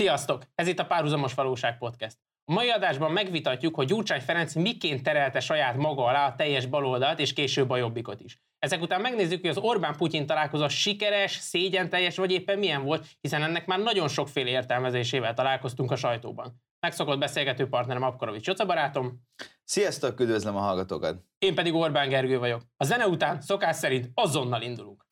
[0.00, 0.42] Sziasztok!
[0.54, 2.16] Ez itt a Párhuzamos Valóság Podcast.
[2.44, 7.18] A mai adásban megvitatjuk, hogy Gyurcsány Ferenc miként terelte saját maga alá a teljes baloldalt
[7.18, 8.42] és később a jobbikot is.
[8.58, 13.42] Ezek után megnézzük, hogy az Orbán-Putyin találkozó sikeres, szégyen teljes vagy éppen milyen volt, hiszen
[13.42, 16.62] ennek már nagyon sokféle értelmezésével találkoztunk a sajtóban.
[16.80, 19.20] Megszokott beszélgető partnerem Apkarovics Csoca barátom.
[19.64, 21.24] Sziasztok, üdvözlöm a hallgatókat!
[21.38, 22.62] Én pedig Orbán Gergő vagyok.
[22.76, 25.04] A zene után szokás szerint azonnal indulunk.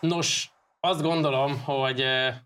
[0.00, 0.50] Nos,
[0.80, 2.00] azt gondolom, hogy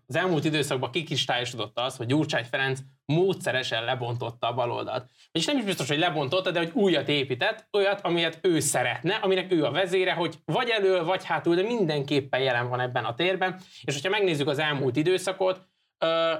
[0.07, 5.09] az elmúlt időszakban kikristályosodott az, hogy Gyurcsány Ferenc módszeresen lebontotta a baloldalt.
[5.31, 9.51] És nem is biztos, hogy lebontotta, de hogy újat épített, olyat, amilyet ő szeretne, aminek
[9.51, 13.59] ő a vezére, hogy vagy elő, vagy hátul, de mindenképpen jelen van ebben a térben.
[13.83, 15.59] És hogyha megnézzük az elmúlt időszakot,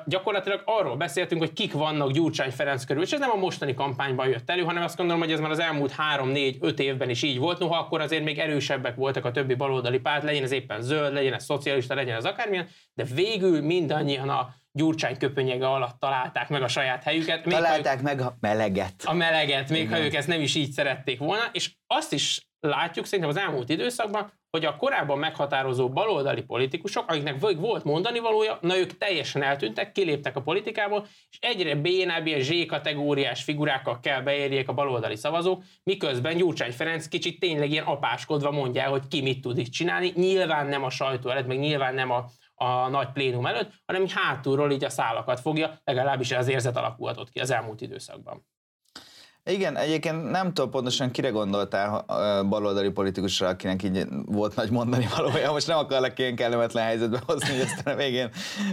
[0.06, 4.28] gyakorlatilag arról beszéltünk, hogy kik vannak Gyurcsány Ferenc körül, és ez nem a mostani kampányban
[4.28, 7.60] jött elő, hanem azt gondolom, hogy ez már az elmúlt 3-4-5 évben is így volt,
[7.60, 11.34] noha akkor azért még erősebbek voltak a többi baloldali párt, legyen ez éppen zöld, legyen
[11.34, 16.68] ez szocialista, legyen ez akármilyen, de végül mindannyian a Gyurcsány köpönyege alatt találták meg a
[16.68, 17.46] saját helyüket.
[17.46, 18.94] Még találták ők, meg a meleget.
[19.06, 19.94] A meleget, még Igen.
[19.94, 23.70] ha ők ezt nem is így szerették volna, és azt is látjuk szerintem az elmúlt
[23.70, 29.92] időszakban, hogy a korábban meghatározó baloldali politikusok, akiknek volt mondani valója, na ők teljesen eltűntek,
[29.92, 36.38] kiléptek a politikából, és egyre bénább ilyen Z-kategóriás figurákkal kell beérjék a baloldali szavazók, miközben
[36.38, 40.84] Gyurcsány Ferenc kicsit tényleg ilyen apáskodva mondja hogy ki mit tud itt csinálni, nyilván nem
[40.84, 44.90] a sajtó előtt, meg nyilván nem a, a nagy plénum előtt, hanem hátulról így a
[44.90, 48.46] szálakat fogja, legalábbis az érzet alakulhatott ki az elmúlt időszakban.
[49.50, 52.06] Igen, egyébként nem tudom pontosan kire gondoltál
[52.50, 55.52] baloldali politikusra, akinek így volt nagy mondani valója.
[55.52, 58.30] Most nem akarlak ilyen kellemetlen helyzetbe hozni, hogy aztán a végén,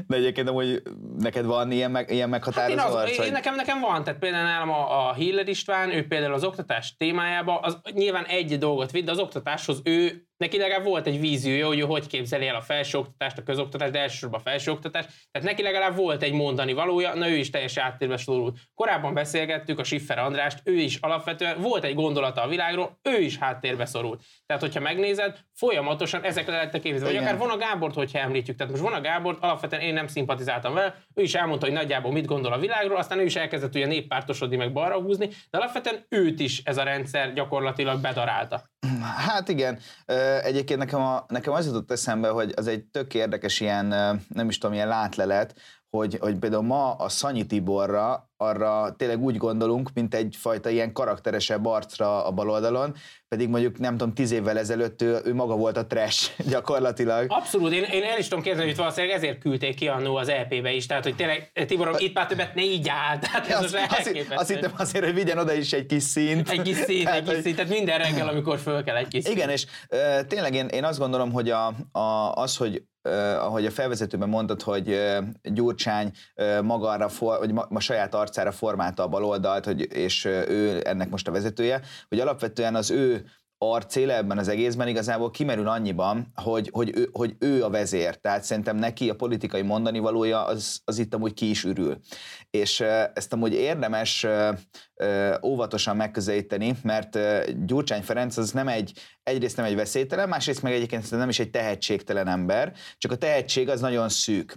[0.06, 0.82] de egyébként amúgy
[1.18, 4.20] neked van ilyen, meg, ilyen meghatározó hát én, az, arc, én nekem, nekem van, tehát
[4.20, 8.90] például nálam a, a Hiller István, ő például az oktatás témájában, az nyilván egy dolgot
[8.90, 12.54] vitt, de az oktatáshoz ő neki legalább volt egy víziója, hogy ő hogy képzeli el
[12.54, 15.08] a felsőoktatást, a közoktatást, de elsősorban a felsőoktatást.
[15.30, 18.58] Tehát neki legalább volt egy mondani valója, na ő is teljes áttérbe szorult.
[18.74, 23.38] Korábban beszélgettük a Siffer Andrást, ő is alapvetően volt egy gondolata a világról, ő is
[23.38, 24.22] háttérbe szorult.
[24.46, 27.14] Tehát, hogyha megnézed, folyamatosan ezek lettek képzelni.
[27.14, 28.56] Vagy akár Vona Gábort, hogyha említjük.
[28.56, 32.26] Tehát most Vona Gábort alapvetően én nem szimpatizáltam vele, ő is elmondta, hogy nagyjából mit
[32.26, 36.40] gondol a világról, aztán ő is elkezdett ugye néppártosodni, meg balra húzni, de alapvetően őt
[36.40, 38.70] is ez a rendszer gyakorlatilag bedarálta.
[39.16, 39.78] Hát igen,
[40.42, 43.86] egyébként nekem, a, nekem az jutott eszembe, hogy az egy tök érdekes ilyen,
[44.28, 45.54] nem is tudom, ilyen látlelet,
[45.96, 51.66] hogy, hogy például ma a Szanyi Tiborra arra tényleg úgy gondolunk, mint egyfajta ilyen karakteresebb
[51.66, 52.94] arcra a baloldalon,
[53.28, 57.26] pedig mondjuk nem tudom, tíz évvel ezelőtt ő, ő maga volt a trash gyakorlatilag.
[57.28, 60.72] Abszolút, én, én el is tudom képzelni, hogy valószínűleg ezért küldték ki annó az EP-be
[60.72, 64.26] is, tehát hogy tényleg Tiborom itt már többet ne így áll, tehát ez az, azt,
[64.34, 66.50] azt hittem azért, hogy vigyen oda is egy kis szint.
[66.50, 69.36] Egy kis szint, egy kis szint, tehát minden reggel, amikor föl kell egy kis szint.
[69.36, 73.66] Igen, és uh, tényleg én, én azt gondolom, hogy a, a, az, hogy Uh, ahogy
[73.66, 79.02] a felvezetőben mondtad, hogy uh, Gyurcsány uh, magára, for, vagy ma, ma saját arcára formálta
[79.02, 83.24] a baloldalt, hogy, és uh, ő ennek most a vezetője, hogy alapvetően az ő
[83.62, 88.16] arcéle ebben az egészben igazából kimerül annyiban, hogy, hogy, ő, hogy ő a vezér.
[88.16, 91.98] Tehát szerintem neki a politikai mondani valója az, az itt amúgy ki is ürül.
[92.50, 92.80] És
[93.14, 94.26] ezt amúgy érdemes
[95.44, 97.18] óvatosan megközelíteni, mert
[97.66, 98.92] Gyurcsány Ferenc az nem egy,
[99.22, 103.68] egyrészt nem egy veszélytelen, másrészt meg egyébként nem is egy tehetségtelen ember, csak a tehetség
[103.68, 104.56] az nagyon szűk,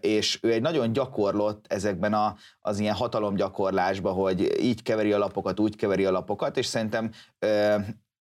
[0.00, 5.60] és ő egy nagyon gyakorlott ezekben a, az ilyen hatalomgyakorlásban, hogy így keveri a lapokat,
[5.60, 7.10] úgy keveri a lapokat, és szerintem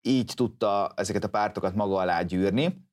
[0.07, 2.86] így tudta ezeket a pártokat maga alá gyűrni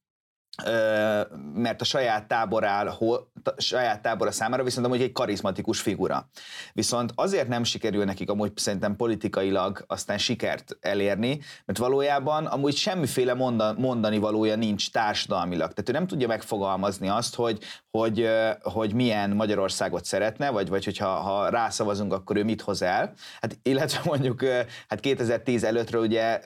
[1.53, 3.27] mert a saját tábor áll, a
[3.57, 6.29] saját tábora számára viszont amúgy egy karizmatikus figura.
[6.73, 13.33] Viszont azért nem sikerül nekik amúgy szerintem politikailag aztán sikert elérni, mert valójában amúgy semmiféle
[13.77, 15.73] mondani valója nincs társadalmilag.
[15.73, 17.59] Tehát ő nem tudja megfogalmazni azt, hogy,
[17.91, 18.29] hogy,
[18.61, 23.13] hogy milyen Magyarországot szeretne, vagy, vagy hogyha ha rászavazunk, akkor ő mit hoz el.
[23.41, 24.43] Hát, illetve mondjuk
[24.87, 26.39] hát 2010 előttről ugye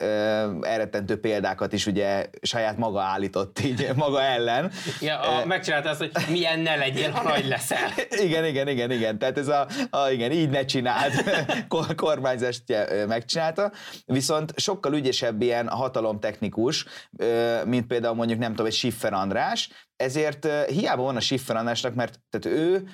[0.60, 4.70] elrettentő példákat is ugye saját maga állított így maga ellen.
[5.00, 7.92] Ja, a, megcsinálta azt, hogy milyen ne legyél, ha nagy leszel.
[8.26, 9.18] igen, igen, igen, igen.
[9.18, 11.12] Tehát ez a, a igen, így ne csináld
[11.96, 12.62] kormányzást
[13.06, 13.72] megcsinálta.
[14.06, 16.84] Viszont sokkal ügyesebb ilyen hatalomtechnikus,
[17.64, 19.68] mint például mondjuk nem tudom, egy Siffer András,
[19.98, 22.88] ezért hiába van a Schifferandásnak, mert tehát ő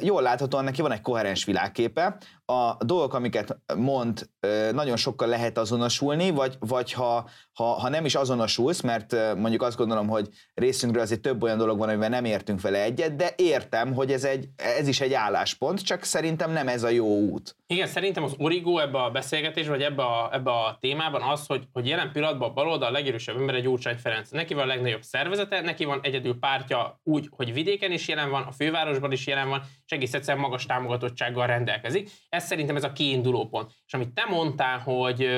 [0.00, 4.28] jól láthatóan neki van egy koherens világképe, a dolgok, amiket mond,
[4.72, 9.76] nagyon sokkal lehet azonosulni, vagy, vagy ha, ha, ha nem is azonosulsz, mert mondjuk azt
[9.76, 13.94] gondolom, hogy részünkről azért több olyan dolog van, amivel nem értünk vele egyet, de értem,
[13.94, 17.56] hogy ez, egy, ez is egy álláspont, csak szerintem nem ez a jó út.
[17.66, 21.64] Igen, szerintem az origó ebbe a beszélgetés, vagy ebbe a, ebbe a témában az, hogy,
[21.72, 24.30] hogy jelen pillanatban a baloldal a legerősebb ember egy Gyurcsány Ferenc.
[24.30, 28.42] Neki van a legnagyobb szervezete, neki van egyedül pártja úgy, hogy vidéken is jelen van,
[28.42, 32.10] a fővárosban is jelen van, és egész egyszerűen magas támogatottsággal rendelkezik.
[32.28, 33.70] Ez szerintem ez a kiinduló pont.
[33.86, 35.28] És amit te mondtál, hogy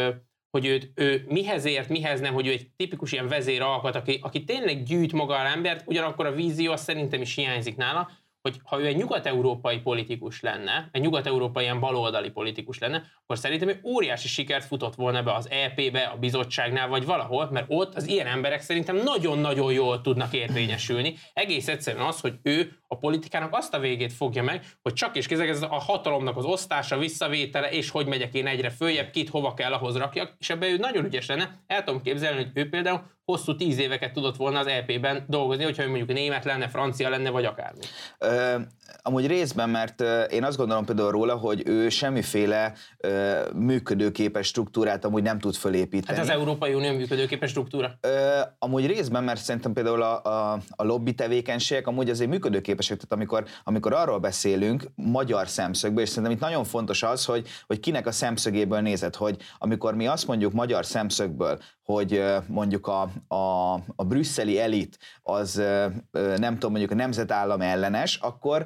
[0.51, 4.19] hogy őt, ő mihez ért, mihez nem, hogy ő egy tipikus ilyen vezér alkat, aki,
[4.23, 8.11] aki tényleg gyűjt maga a embert, ugyanakkor a vízió azt szerintem is hiányzik nála,
[8.47, 13.69] hogy ha ő egy nyugat-európai politikus lenne, egy nyugat-európai ilyen baloldali politikus lenne, akkor szerintem
[13.69, 18.09] ő óriási sikert futott volna be az EP-be, a bizottságnál, vagy valahol, mert ott az
[18.09, 21.15] ilyen emberek szerintem nagyon-nagyon jól tudnak érvényesülni.
[21.33, 25.27] Egész egyszerűen az, hogy ő a politikának azt a végét fogja meg, hogy csak és
[25.27, 29.55] kézzel ez a hatalomnak az osztása, visszavétele, és hogy megyek én egyre följebb, kit hova
[29.55, 31.63] kell ahhoz rakjak, és ebben ő nagyon ügyes lenne.
[31.67, 35.87] El tudom képzelni, hogy ő például hosszú tíz éveket tudott volna az EP-ben dolgozni, hogyha
[35.87, 37.85] mondjuk német lenne, francia lenne, vagy akármi.
[38.19, 38.55] Ö,
[39.03, 45.23] amúgy részben, mert én azt gondolom például róla, hogy ő semmiféle ö, működőképes struktúrát amúgy
[45.23, 46.19] nem tud fölépíteni.
[46.19, 47.99] Hát az Európai Unió működőképes struktúra?
[48.01, 53.13] Ö, amúgy részben, mert szerintem például a, a, a lobby tevékenységek amúgy azért működőképesek, tehát
[53.13, 58.07] amikor, amikor arról beszélünk magyar szemszögből, és szerintem itt nagyon fontos az, hogy, hogy kinek
[58.07, 63.03] a szemszögéből nézed, hogy amikor mi azt mondjuk magyar szemszögből, hogy mondjuk a,
[63.35, 65.55] a, a brüsszeli elit az
[66.37, 68.65] nem tudom, mondjuk a nemzetállam ellenes, akkor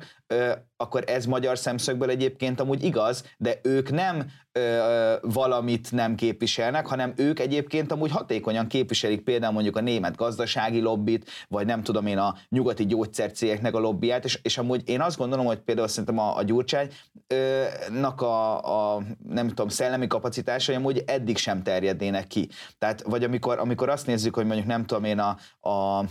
[0.80, 7.12] akkor ez magyar szemszögből egyébként amúgy igaz, de ők nem ö, valamit nem képviselnek, hanem
[7.16, 12.18] ők egyébként amúgy hatékonyan képviselik például mondjuk a német gazdasági lobbit, vagy nem tudom én
[12.18, 16.36] a nyugati gyógyszercégeknek a lobbyát, és, és amúgy én azt gondolom, hogy például szerintem a,
[16.36, 22.48] a Gyurcsánynak a, a, nem tudom, szellemi kapacitásai amúgy eddig sem terjednének ki.
[22.78, 25.36] Tehát, vagy amikor, amikor azt nézzük, hogy mondjuk nem tudom én a,
[25.68, 26.04] a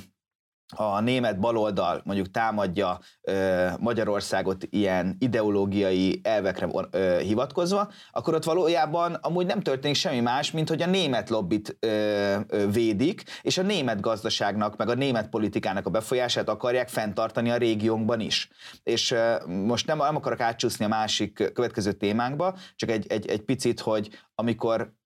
[0.75, 9.13] a német baloldal mondjuk támadja ö, Magyarországot ilyen ideológiai elvekre ö, hivatkozva, akkor ott valójában
[9.13, 11.87] amúgy nem történik semmi más, mint hogy a német lobbit ö,
[12.47, 17.57] ö, védik, és a német gazdaságnak, meg a német politikának a befolyását akarják fenntartani a
[17.57, 18.49] régiónkban is.
[18.83, 23.41] És ö, most nem, nem akarok átcsúszni a másik következő témánkba, csak egy, egy, egy
[23.41, 24.97] picit, hogy amikor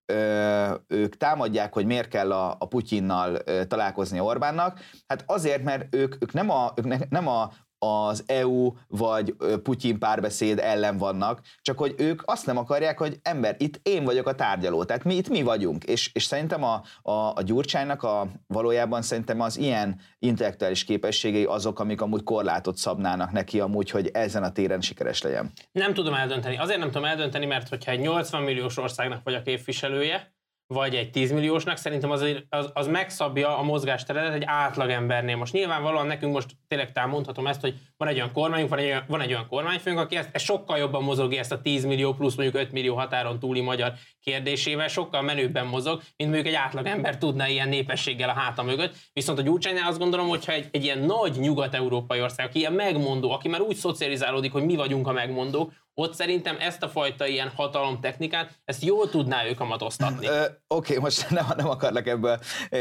[0.88, 6.34] ők támadják, hogy miért kell a, a Putyinnal találkozni Orbánnak, hát azért, mert ők, ők
[6.34, 7.52] nem, a, ők nem a,
[7.84, 13.56] az EU vagy Putyin párbeszéd ellen vannak, csak hogy ők azt nem akarják, hogy ember,
[13.58, 17.12] itt én vagyok a tárgyaló, tehát mi itt mi vagyunk, és, és szerintem a, a,
[17.12, 23.60] a Gyurcsánynak a, valójában szerintem az ilyen intellektuális képességei azok, amik amúgy korlátot szabnának neki
[23.60, 25.52] amúgy, hogy ezen a téren sikeres legyen.
[25.72, 26.58] Nem tudom eldönteni.
[26.58, 30.34] Azért nem tudom eldönteni, mert hogyha egy 80 milliós országnak vagy a képviselője,
[30.68, 35.36] vagy egy 10 milliósnak, szerintem az, az, az megszabja a mozgásteredet egy átlagembernél.
[35.36, 39.22] Most nyilvánvalóan nekünk most tényleg mondhatom ezt, hogy van egy olyan kormányunk, van egy, van
[39.22, 42.62] egy olyan kormányfőnk, aki ezt, ezt sokkal jobban mozogja ezt a 10 millió plusz mondjuk
[42.62, 47.70] 5 millió határon túli magyar kérdésével, sokkal menőbben mozog, mint mondjuk egy átlagember tudna ilyen
[47.70, 48.96] népességgel a háta mögött.
[49.14, 53.32] Viszont a Gyurcsánynál azt gondolom, hogyha egy, egy ilyen nagy nyugat-európai ország, aki ilyen megmondó,
[53.32, 57.52] aki már úgy szocializálódik, hogy mi vagyunk a megmondók, ott szerintem ezt a fajta ilyen
[57.56, 60.28] hatalomtechnikát, ezt jól tudná ők kamatoztatni.
[60.28, 62.40] Oké, okay, most nem, nem akarlak ebből,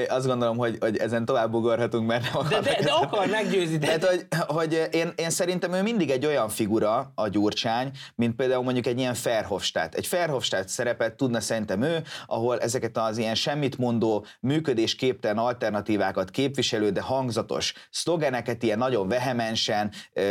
[0.08, 2.64] azt gondolom, hogy, hogy ezen tovább ugorhatunk, mert nem akarlak.
[2.64, 3.78] De, de, de akar meggyőzni.
[3.78, 3.86] De...
[3.86, 8.62] Tehát, hogy, hogy én, én szerintem ő mindig egy olyan figura, a Gyurcsány, mint például
[8.62, 9.94] mondjuk egy ilyen Ferhofstadt.
[9.94, 16.90] Egy Ferhofstadt szerepet tudna szerintem ő, ahol ezeket az ilyen semmit mondó, működésképtelen alternatívákat képviselő,
[16.90, 20.22] de hangzatos szlogeneket ilyen nagyon vehemensen e,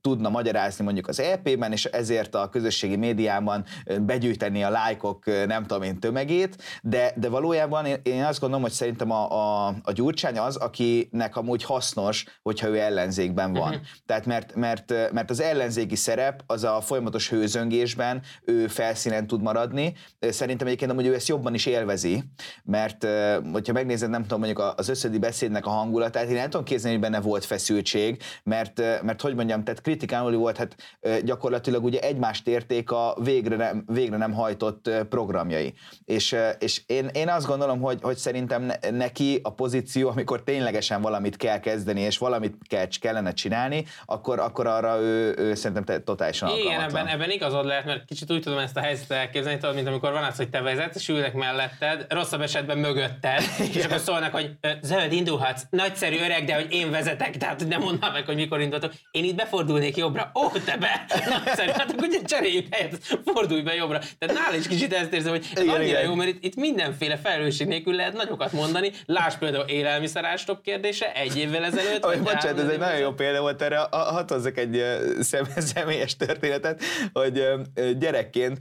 [0.00, 3.64] tudna magyarázni mondjuk az EP-ben, és ezért azért a közösségi médiában
[4.00, 8.72] begyűjteni a lájkok nem tudom én tömegét, de, de valójában én, én azt gondolom, hogy
[8.72, 13.68] szerintem a, a, a Gyurcsány az, akinek amúgy hasznos, hogyha ő ellenzékben van.
[13.68, 13.84] Uh-huh.
[14.06, 19.94] Tehát mert, mert, mert az ellenzéki szerep az a folyamatos hőzöngésben ő felszínen tud maradni.
[20.20, 22.22] Szerintem egyébként amúgy ő ezt jobban is élvezi,
[22.64, 23.06] mert
[23.52, 27.10] hogyha megnézed, nem tudom, mondjuk az összödi beszédnek a hangulatát, én nem tudom képzelni, hogy
[27.10, 30.76] benne volt feszültség, mert, mert hogy mondjam, tehát kritikánul volt, hát
[31.24, 35.74] gyakorlatilag ugye egy egymást érték a végre nem, végre nem hajtott programjai.
[36.04, 41.36] És, és én, én azt gondolom, hogy, hogy szerintem neki a pozíció, amikor ténylegesen valamit
[41.36, 46.80] kell kezdeni, és valamit kell, kellene csinálni, akkor, akkor arra ő, ő szerintem totálisan Igen,
[46.80, 50.12] ebben, ebben igazad lehet, mert kicsit úgy tudom ezt a helyzetet elképzelni, tudod, mint amikor
[50.12, 53.42] van az, hogy te vezetsz, és ülnek melletted, rosszabb esetben mögötted,
[53.74, 54.50] és akkor szólnak, hogy
[54.82, 58.92] zöld indulhatsz, nagyszerű öreg, de hogy én vezetek, tehát nem mondom meg, hogy mikor indultok.
[59.10, 60.30] Én itt befordulnék jobbra.
[60.34, 61.04] Ó, te be!
[61.44, 63.98] Nagyszerű, hát akkor ugye cseréljük helyet, fordulj be jobbra.
[64.18, 66.04] Tehát nála is kicsit ezt érzem, hogy igen, annyira igen.
[66.04, 68.92] jó, mert itt, itt mindenféle felelősség nélkül lehet nagyokat mondani.
[69.06, 72.04] Láss például élelmiszerástop kérdése egy évvel ezelőtt.
[72.04, 73.78] Ahogy bocsánat, ez egy nagyon jó példa volt erre.
[73.90, 74.82] Hadd hozzak egy
[75.74, 76.82] személyes történetet,
[77.12, 77.44] hogy
[77.98, 78.58] gyerekként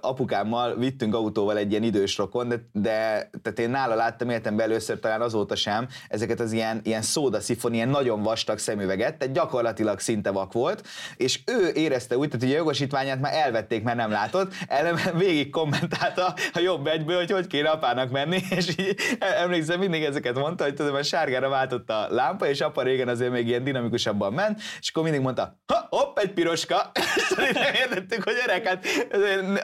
[0.00, 4.98] apukámmal vittünk autóval egy ilyen idős rokon, de, de tehát én nála láttam életemben először
[4.98, 10.30] talán azóta sem ezeket az ilyen, ilyen szódaszifon, ilyen nagyon vastag szemüveget, tehát gyakorlatilag szinte
[10.30, 10.86] vak volt,
[11.16, 15.50] és ő érezte úgy, tehát hogy a jogosítványát már elvették, mert nem látott, ellenben végig
[15.50, 20.64] kommentálta a jobb egyből, hogy hogy kéne apának menni, és így emlékszem, mindig ezeket mondta,
[20.64, 24.60] hogy tudom, a sárgára váltott a lámpa, és apa régen azért még ilyen dinamikusabban ment,
[24.80, 26.90] és akkor mindig mondta, ha, hopp, egy piroska,
[27.50, 28.86] és értettük, hogy gyerek, hát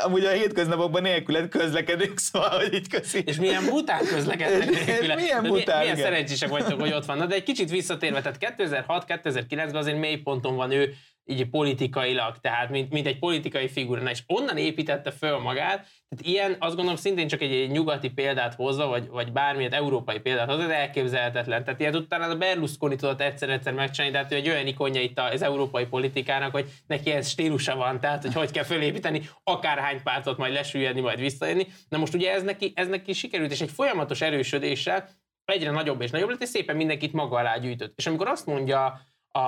[0.05, 3.23] amúgy a hétköznapokban nélküled közlekedünk, szóval, hogy így köszi.
[3.27, 4.69] És milyen bután közlekednek.
[5.17, 7.17] Milyen bután, milyen, milyen szerencsések vagytok, hogy ott van.
[7.17, 10.95] Na, de egy kicsit visszatérve, tehát 2006-2009-ben azért mély ponton van ő
[11.27, 16.57] így politikailag, tehát mint, mint egy politikai figura, és onnan építette föl magát, tehát ilyen,
[16.59, 20.63] azt gondolom szintén csak egy, egy nyugati példát hozza, vagy, vagy bármilyen európai példát hozza,
[20.63, 21.65] ez elképzelhetetlen.
[21.65, 25.43] Tehát ilyet utána a Berlusconi tudott egyszer-egyszer megcsinálni, tehát ő egy olyan ikonja itt az
[25.43, 30.53] európai politikának, hogy neki ez stílusa van, tehát hogy hogy kell fölépíteni akárhány pártot, majd
[30.53, 31.67] lesüllyedni, majd visszajönni.
[31.89, 35.09] Na most ugye ez neki, ez neki sikerült, és egy folyamatos erősödéssel
[35.45, 37.93] egyre nagyobb és nagyobb lett, és szépen mindenkit maga alá gyűjtött.
[37.97, 39.01] És amikor azt mondja
[39.33, 39.41] a,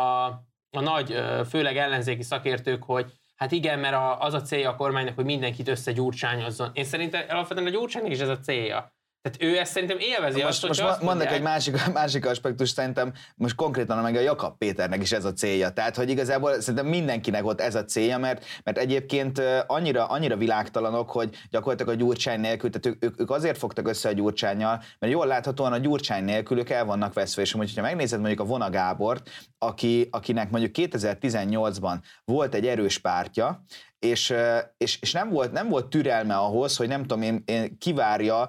[0.71, 5.25] a nagy, főleg ellenzéki szakértők, hogy hát igen, mert az a célja a kormánynak, hogy
[5.25, 6.71] mindenkit összegyurcsányozzon.
[6.73, 8.93] Én szerintem alapvetően a gyurcsánynak is ez a célja.
[9.23, 11.33] Tehát ő ezt szerintem élvezi most, azt, most azt mondok mondják...
[11.33, 15.71] egy másik, másik aspektus, szerintem most konkrétan meg a Jakab Péternek is ez a célja.
[15.71, 21.11] Tehát, hogy igazából szerintem mindenkinek ott ez a célja, mert, mert egyébként annyira, annyira világtalanok,
[21.11, 25.13] hogy gyakorlatilag a gyurcsány nélkül, tehát ők, ők, ők azért fogtak össze a gyurcsányjal, mert
[25.13, 28.71] jól láthatóan a gyurcsány nélkül ők el vannak veszve, és hogyha megnézed mondjuk a Vona
[28.71, 33.65] Gábort, aki, akinek mondjuk 2018-ban volt egy erős pártja,
[33.99, 34.35] és,
[34.77, 38.49] és, és nem, volt, nem volt türelme ahhoz, hogy nem tudom én, én kivárja,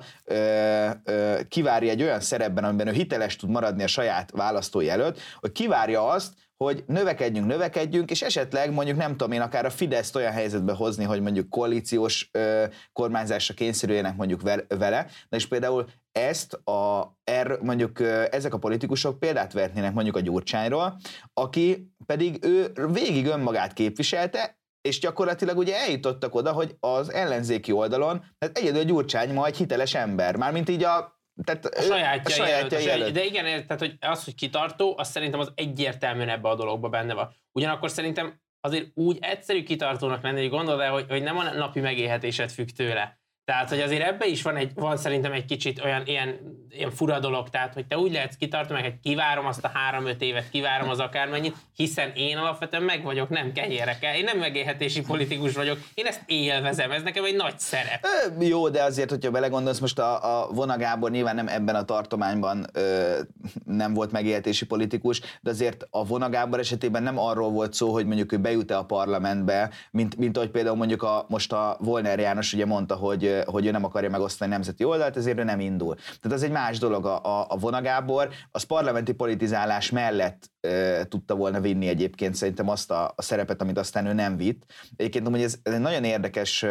[1.48, 6.08] kivárja egy olyan szerepben, amiben ő hiteles tud maradni a saját választói előtt, hogy kivárja
[6.08, 10.74] azt, hogy növekedjünk, növekedjünk, és esetleg mondjuk nem tudom én akár a Fideszt olyan helyzetbe
[10.74, 17.60] hozni, hogy mondjuk koalíciós ö, kormányzásra kényszerüljenek mondjuk vele, na és például ezt a, er,
[17.62, 18.00] mondjuk
[18.32, 21.00] ezek a politikusok példát vehetnének mondjuk a Gyurcsányról,
[21.34, 28.26] aki pedig ő végig önmagát képviselte, és gyakorlatilag ugye eljutottak oda, hogy az ellenzéki oldalon,
[28.38, 32.78] tehát egyedül Gyurcsány ma egy hiteles ember, mármint így a tehát a sajátja, a sajátja
[32.78, 33.14] jelölt, jelölt.
[33.14, 37.14] De igen, tehát hogy az, hogy kitartó, az szerintem az egyértelműen ebbe a dologba benne
[37.14, 37.34] van.
[37.52, 41.80] Ugyanakkor szerintem azért úgy egyszerű kitartónak lenni, hogy gondolod el, hogy, hogy nem a napi
[41.80, 43.19] megélhetésed függ tőle.
[43.50, 46.36] Tehát, hogy azért ebbe is van, egy, van szerintem egy kicsit olyan ilyen,
[46.70, 50.22] ilyen fura dolog, tehát, hogy te úgy lehetsz kitartani, meg hogy kivárom azt a három-öt
[50.22, 54.16] évet, kivárom az akármennyit, hiszen én alapvetően meg vagyok, nem kenyérekkel.
[54.16, 58.06] Én nem megélhetési politikus vagyok, én ezt élvezem, ez nekem egy nagy szerep.
[58.40, 62.66] Ö, jó, de azért, hogyha belegondolsz, most a, a Vona nyilván nem ebben a tartományban
[62.74, 63.20] ö,
[63.66, 68.32] nem volt megélhetési politikus, de azért a Vona esetében nem arról volt szó, hogy mondjuk
[68.32, 72.66] ő bejut-e a parlamentbe, mint, mint ahogy például mondjuk a, most a Volner János ugye
[72.66, 75.96] mondta, hogy hogy ő nem akarja megosztani nemzeti oldalt, ezért ő nem indul.
[75.96, 77.06] Tehát ez egy más dolog.
[77.06, 82.92] A, a, a Vonagábor az parlamenti politizálás mellett e, tudta volna vinni egyébként szerintem azt
[82.92, 84.66] a, a szerepet, amit aztán ő nem vitt.
[84.96, 86.66] Egyébként hogy ez, ez egy nagyon érdekes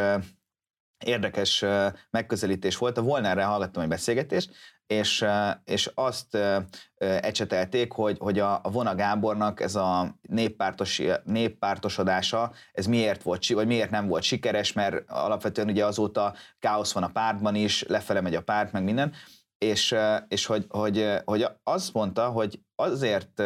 [1.04, 1.64] érdekes
[2.10, 2.98] megközelítés volt.
[2.98, 4.50] A Volnerrel hallgattam egy beszélgetést,
[4.88, 5.24] és,
[5.64, 6.38] és azt
[6.98, 13.90] ecsetelték, hogy, hogy a, Vona Gábornak ez a néppártos, néppártosodása, ez miért volt, vagy miért
[13.90, 18.42] nem volt sikeres, mert alapvetően ugye azóta káosz van a pártban is, lefele megy a
[18.42, 19.12] párt, meg minden,
[19.58, 19.94] és,
[20.28, 23.42] és hogy, hogy, hogy azt mondta, hogy azért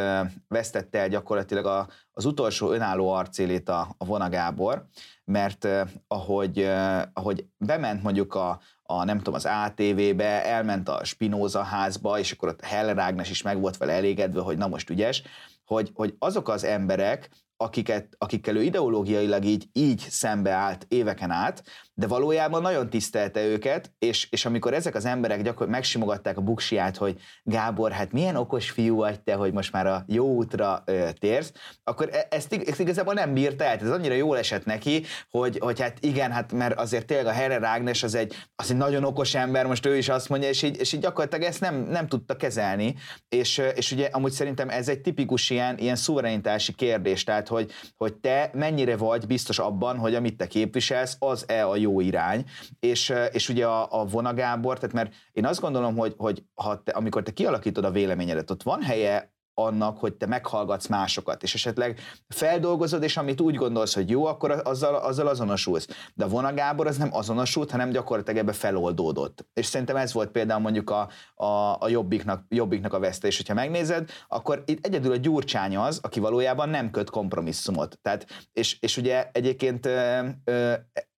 [0.48, 4.86] vesztette el gyakorlatilag a, az utolsó önálló arcélét a, a Vona Gábor,
[5.24, 5.68] mert
[6.06, 6.70] ahogy,
[7.12, 8.60] ahogy bement mondjuk a,
[8.98, 13.42] a nem tudom, az ATV-be, elment a Spinoza házba, és akkor ott Heller Ágnes is
[13.42, 15.22] meg volt vele elégedve, hogy na most ügyes,
[15.64, 22.06] hogy, hogy azok az emberek, akiket, akikkel ő ideológiailag így, így szembeállt éveken át, de
[22.06, 27.20] valójában nagyon tisztelte őket, és, és amikor ezek az emberek gyakor- megsimogatták a buksiát, hogy
[27.42, 31.52] Gábor, hát milyen okos fiú vagy te, hogy most már a jó útra ö, térsz,
[31.84, 33.78] akkor e- ezt, ezt igazából nem bírta el.
[33.78, 37.58] Ez annyira jól esett neki, hogy, hogy hát igen, hát mert azért tényleg a Herre
[37.58, 40.80] Rágnes az egy, az egy nagyon okos ember, most ő is azt mondja, és így,
[40.80, 42.94] és így gyakorlatilag ezt nem, nem tudta kezelni,
[43.28, 48.14] és, és ugye amúgy szerintem ez egy tipikus ilyen, ilyen szuverenitási kérdés, tehát hogy, hogy
[48.14, 52.44] te mennyire vagy biztos abban, hogy amit te képviselsz, az-e a jó irány,
[52.80, 56.92] és, és ugye a, a vonagábor, tehát mert én azt gondolom, hogy, hogy ha te,
[56.92, 62.00] amikor te kialakítod a véleményedet, ott van helye annak, hogy te meghallgatsz másokat, és esetleg
[62.28, 65.88] feldolgozod, és amit úgy gondolsz, hogy jó, akkor azzal, azzal azonosulsz.
[66.14, 69.46] De a Vona Gábor az nem azonosult, hanem gyakorlatilag ebbe feloldódott.
[69.52, 73.36] És szerintem ez volt például mondjuk a, a, a jobbiknak, jobbiknak a vesztés.
[73.36, 77.98] Hogyha megnézed, akkor itt egyedül a Gyurcsány az, aki valójában nem köt kompromisszumot.
[78.02, 80.72] Tehát, és, és ugye egyébként ö, ö,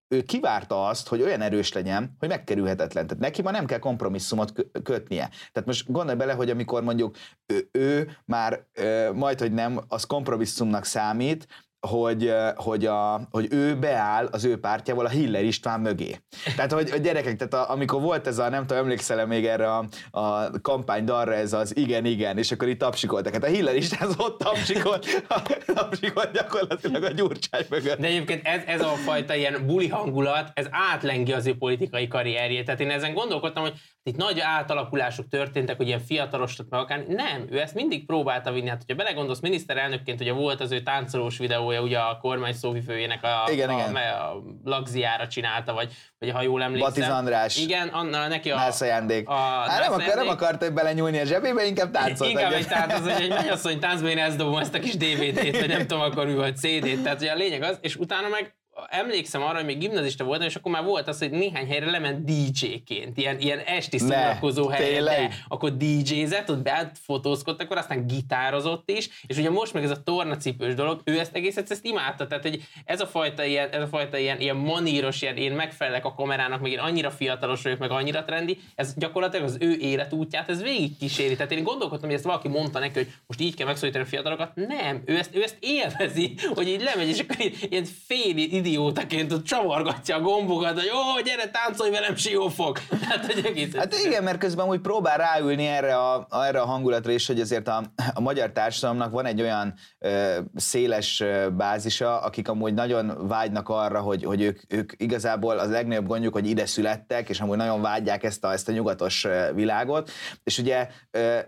[0.08, 3.06] ő kivárta azt, hogy olyan erős legyen, hogy megkerülhetetlen.
[3.06, 5.30] Tehát neki ma nem kell kompromisszumot kötnie.
[5.52, 8.66] Tehát most gondolj bele, hogy amikor mondjuk ő, ő már
[9.14, 11.46] majd, hogy nem, az kompromisszumnak számít,
[11.87, 16.17] hogy, hogy, a, hogy ő beáll az ő pártjával a Hiller István mögé.
[16.57, 19.73] Tehát, hogy a gyerekek, tehát a, amikor volt ez a, nem tudom, emlékszel még erre
[19.73, 23.33] a, a kampány darra, ez az igen, igen, és akkor itt tapsikoltak.
[23.33, 25.26] Hát a Hiller István az ott tapsikolt,
[25.75, 27.99] tapsikolt gyakorlatilag a gyurcsány mögött.
[27.99, 32.64] De egyébként ez, ez a fajta ilyen buli hangulat, ez átlengi az ő politikai karrierjét.
[32.64, 37.07] Tehát én ezen gondolkodtam, hogy itt nagy átalakulások történtek, hogy ilyen fiatalostat meg akár.
[37.07, 38.69] Nem, ő ezt mindig próbálta vinni.
[38.69, 41.38] Hát, hogyha belegondolsz miniszterelnökként, ugye volt az ő táncolós
[41.75, 43.97] videója, ugye a kormány szóvivőjének a, igen, a, igen.
[43.97, 46.93] a, a lagziára csinálta, vagy, vagy ha jól emlékszem.
[46.93, 47.57] Batiz András.
[47.57, 48.57] Igen, Anna, neki a...
[48.57, 49.28] Nász ajándék.
[49.28, 52.31] A, hát nem, akar, nem akart bele nyúlni a zsebébe, inkább táncolt.
[52.31, 55.69] Inkább egy tánc, hogy egy mennyasszony táncba én ezt dobom ezt a kis DVD-t, vagy
[55.69, 57.02] nem tudom akkor mi volt, CD-t.
[57.02, 58.54] Tehát ugye a lényeg az, és utána meg
[58.88, 62.25] emlékszem arra, hogy még gimnazista voltam, és akkor már volt az, hogy néhány helyre lement
[62.25, 69.37] DJ-ként, ilyen, ilyen esti szórakozó helyre, akkor DJ-zett, ott befotózkodtak, akkor aztán gitározott is, és
[69.37, 73.00] ugye most meg ez a tornacipős dolog, ő ezt egészet ezt imádta, tehát hogy ez
[73.00, 76.71] a fajta ilyen, ez a fajta ilyen, ilyen maníros, ilyen én megfelelek a kamerának, meg
[76.71, 81.37] én annyira fiatalos vagyok, meg annyira trendi, ez gyakorlatilag az ő életútját, ez végig kíséri.
[81.37, 84.54] Tehát én gondolkodtam, hogy ezt valaki mondta neki, hogy most így kell megszólítani a fiatalokat.
[84.54, 87.37] Nem, ő ezt, ő ezt élvezi, hogy így lemegy, és akkor
[87.69, 92.80] ilyen fél idiótaként ott csavargatja a gombokat, hogy ó, gyere, táncolj velem, siófok.
[93.09, 97.12] Hát, hogy egész hát igen, mert közben úgy próbál ráülni erre a, erre a hangulatra
[97.12, 97.83] is, hogy azért a,
[98.14, 104.00] a magyar társadalomnak van egy olyan ö, széles ö, bázisa, akik amúgy nagyon vágynak arra,
[104.00, 108.23] hogy, hogy ők, ők igazából az legnagyobb gondjuk, hogy ide születtek, és amúgy nagyon vágyják
[108.23, 110.11] ezt a, ezt a nyugatos világot,
[110.44, 111.38] és ugye ö,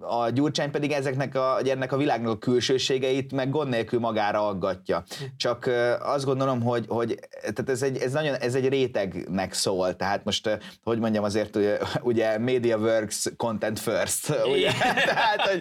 [0.00, 5.02] a Gyurcsány pedig ezeknek a, ennek a világnak a külsőségeit meg gond nélkül magára aggatja.
[5.36, 5.70] Csak
[6.00, 10.58] azt gondolom, hogy, hogy tehát ez, egy, ez, nagyon, ez egy rétegnek szól, tehát most,
[10.82, 11.58] hogy mondjam, azért
[12.02, 14.72] ugye Media Works Content First, ugye?
[15.14, 15.60] tehát, hogy,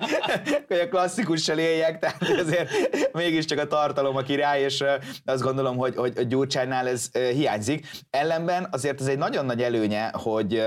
[0.68, 2.70] hogy a klasszikussal éljek, tehát azért
[3.14, 4.84] mégiscsak a tartalom a király, és
[5.26, 7.88] azt gondolom, hogy, hogy Gyurcsánynál ez hiányzik.
[8.10, 10.64] Ellenben azért ez egy nagyon nagy előnye, hogy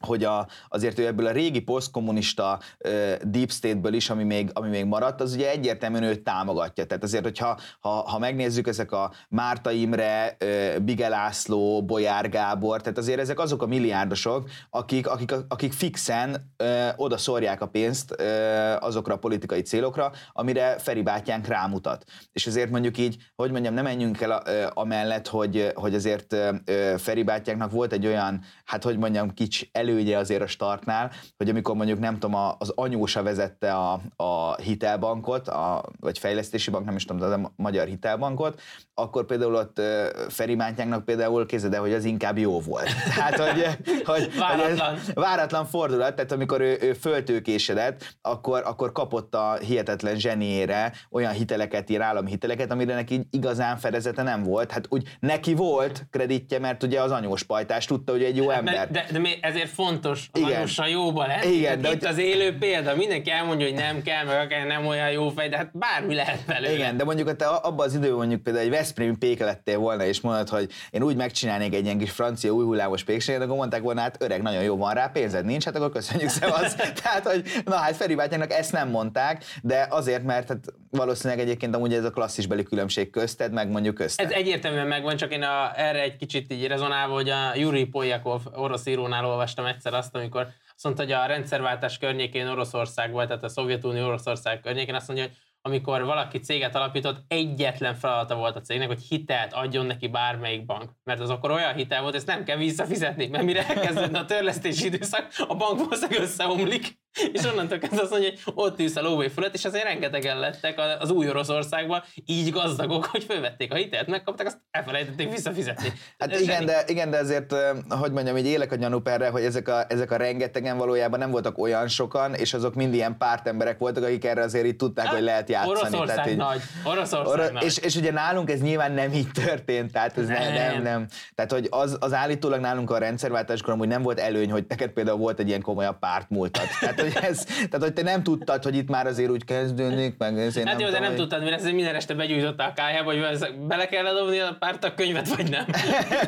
[0.00, 4.68] hogy a, azért ő ebből a régi posztkommunista uh, deep state-ből is, ami még, ami
[4.68, 6.86] még maradt, az ugye egyértelműen őt támogatja.
[6.86, 12.80] Tehát azért, hogyha ha, ha megnézzük ezek a Márta Imre, uh, Bige László, Bolyár Gábor,
[12.80, 18.14] tehát azért ezek azok a milliárdosok, akik, akik, akik fixen uh, oda szórják a pénzt
[18.18, 22.04] uh, azokra a politikai célokra, amire Feri bátyánk rámutat.
[22.32, 26.96] És azért mondjuk így, hogy mondjam, nem menjünk el uh, amellett, hogy, hogy azért uh,
[26.96, 31.74] Feri bátyánknak volt egy olyan, hát hogy mondjam, kics előnye azért a startnál, hogy amikor
[31.74, 37.04] mondjuk nem tudom, az anyósa vezette a, a hitelbankot, a, vagy fejlesztési bank, nem is
[37.04, 38.60] tudom, az a magyar hitelbankot,
[38.94, 39.80] akkor például ott
[40.28, 42.88] Feri Mátyánknak például kézede, hogy az inkább jó volt.
[43.16, 43.66] Tehát, hogy,
[44.04, 44.98] hogy, váratlan.
[45.04, 51.32] Hogy váratlan fordulat, tehát amikor ő, ő föltőkésedett, akkor, akkor kapott a hihetetlen zseniére olyan
[51.32, 54.70] hiteleket, ilyen állami hiteleket, amire neki igazán fedezete nem volt.
[54.70, 58.90] Hát úgy neki volt kreditje, mert ugye az anyós pajtás tudta, hogy egy jó ember.
[58.90, 60.30] De, de, de ezért fontos
[60.76, 61.56] a jóba lenni.
[61.56, 62.08] Igen, de itt hogy...
[62.08, 65.56] az élő példa, mindenki elmondja, hogy nem kell, meg akár nem olyan jó fej, de
[65.56, 66.72] hát bármi lehet belőle.
[66.72, 70.20] Igen, de mondjuk te abban az időben mondjuk például egy Veszprém péke lettél volna, és
[70.20, 74.00] mondod, hogy én úgy megcsinálnék egy ilyen kis francia új hullámos pékséget, akkor mondták volna,
[74.00, 76.74] hát öreg, nagyon jó van rá, pénzed nincs, hát akkor köszönjük szevasz.
[76.74, 80.58] Tehát, hogy na hát Feri bátyának ezt nem mondták, de azért, mert hát
[80.96, 84.26] valószínűleg egyébként amúgy ez a klasszis beli különbség közted, meg mondjuk közted.
[84.26, 88.40] Ez egyértelműen megvan, csak én a, erre egy kicsit így rezonálva, hogy a Yuri Polyakov
[88.54, 93.44] orosz írónál olvastam egyszer azt, amikor azt mondta, hogy a rendszerváltás környékén Oroszország volt, tehát
[93.44, 98.60] a Szovjetunió Oroszország környékén, azt mondja, hogy amikor valaki céget alapított, egyetlen feladata volt a
[98.60, 100.90] cégnek, hogy hitelt adjon neki bármelyik bank.
[101.04, 104.86] Mert az akkor olyan hitel volt, ezt nem kell visszafizetni, mert mire elkezdődne a törlesztési
[104.86, 107.02] időszak, a bank valószínűleg összeomlik.
[107.32, 110.80] és onnantól kezdve azt mondja, hogy ott ülsz a lóvé fölött, és azért rengetegen lettek
[110.98, 115.92] az új Oroszországban így gazdagok, hogy fölvették a hitelt, megkapták, azt elfelejtették visszafizetni.
[116.18, 117.54] Hát igen de, igen, de azért,
[117.88, 121.58] hogy mondjam, így élek a gyanúperre, hogy ezek a, ezek a rengetegen valójában nem voltak
[121.58, 125.24] olyan sokan, és azok mind ilyen pártemberek voltak, akik erre azért így tudták, hát, hogy
[125.24, 125.78] lehet játszani.
[125.78, 126.60] Oroszország tehát így, nagy.
[126.84, 127.64] Oroszország orosz, nagy.
[127.64, 130.82] És, és ugye nálunk ez nyilván nem így történt, tehát ez nem, nem, nem.
[130.82, 131.06] nem.
[131.34, 135.18] Tehát, hogy az, az állítólag nálunk a rendszerváltáskor amúgy nem volt előny, hogy neked például
[135.18, 136.68] volt egy ilyen komolyabb pártmúltat.
[136.80, 140.38] Tehát, hogy ez, tehát, hogy te nem tudtad, hogy itt már azért úgy kezdődik, meg
[140.38, 141.18] ezért hát nem jó, de nem hogy...
[141.18, 145.36] tudtad, mert ez minden este begyújtotta a kájába, hogy bele kell dobni a pártak könyvet,
[145.36, 145.64] vagy nem.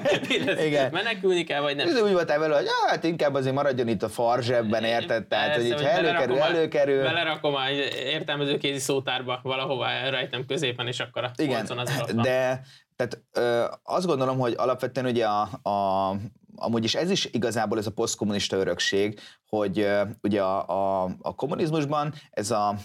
[0.67, 0.91] Igen.
[0.93, 1.89] Menekülni kell, vagy nem.
[1.89, 5.27] Ez úgy voltál vele, hogy hát inkább azért maradjon itt a farzsebben, érted?
[5.27, 7.03] Tehát, hogy itt előkerül, előkerül.
[7.03, 12.61] Belerakom a értelmezőkézi szótárba valahova rejtem középen, és akkor a Igen, az de
[12.97, 16.11] tehát ö, azt gondolom, hogy alapvetően ugye a, a,
[16.57, 19.89] amúgy is ez is igazából ez a posztkommunista örökség, hogy
[20.23, 22.77] ugye a, a, a kommunizmusban ez a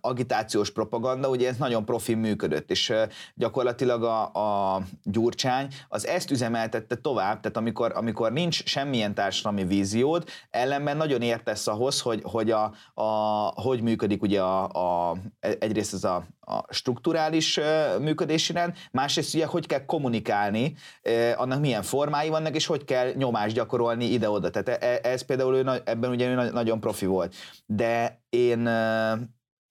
[0.00, 2.92] agitációs propaganda, ugye ez nagyon profi működött, és
[3.34, 4.32] gyakorlatilag a,
[4.74, 11.22] a Gyurcsány az ezt üzemeltette tovább, tehát amikor, amikor nincs semmilyen társadalmi víziód, ellenben nagyon
[11.22, 13.04] értesz ahhoz, hogy, hogy, a, a,
[13.60, 14.68] hogy működik ugye a,
[15.10, 17.60] a, egyrészt ez a, a strukturális
[18.00, 20.74] működési rend, másrészt ugye hogy kell kommunikálni,
[21.36, 24.50] annak milyen formái vannak, és hogy kell nyomást gyakorolni ide-oda.
[24.50, 27.34] Tehát e, ez például ő, ebben ugye ő nagyon profi volt.
[27.66, 28.68] De én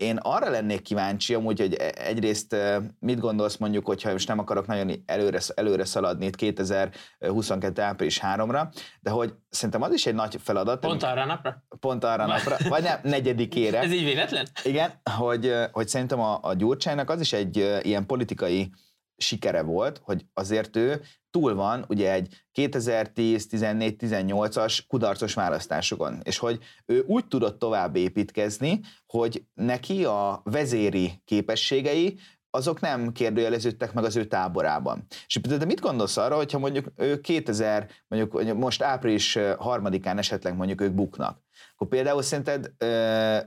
[0.03, 2.55] én arra lennék kíváncsi, amúgy, hogy e, egyrészt
[2.99, 7.81] mit gondolsz mondjuk, hogyha most nem akarok nagyon előre, előre szaladni itt 2022.
[7.81, 8.67] április 3-ra,
[8.99, 10.79] de hogy szerintem az is egy nagy feladat.
[10.79, 11.63] Pont arra napra?
[11.79, 13.79] Pont arra napra, vagy nem, negyedikére.
[13.85, 14.47] Ez így véletlen?
[14.63, 18.71] Igen, hogy, hogy szerintem a, a Gyurcsánynak az is egy ilyen politikai
[19.17, 27.03] sikere volt, hogy azért ő túl van ugye egy 2010-14-18-as kudarcos választásokon, és hogy ő
[27.07, 34.25] úgy tudott tovább építkezni, hogy neki a vezéri képességei azok nem kérdőjeleződtek meg az ő
[34.25, 35.05] táborában.
[35.25, 40.81] És te mit gondolsz arra, hogyha mondjuk ő 2000, mondjuk most április harmadikán esetleg mondjuk
[40.81, 42.71] ők buknak, akkor például szerinted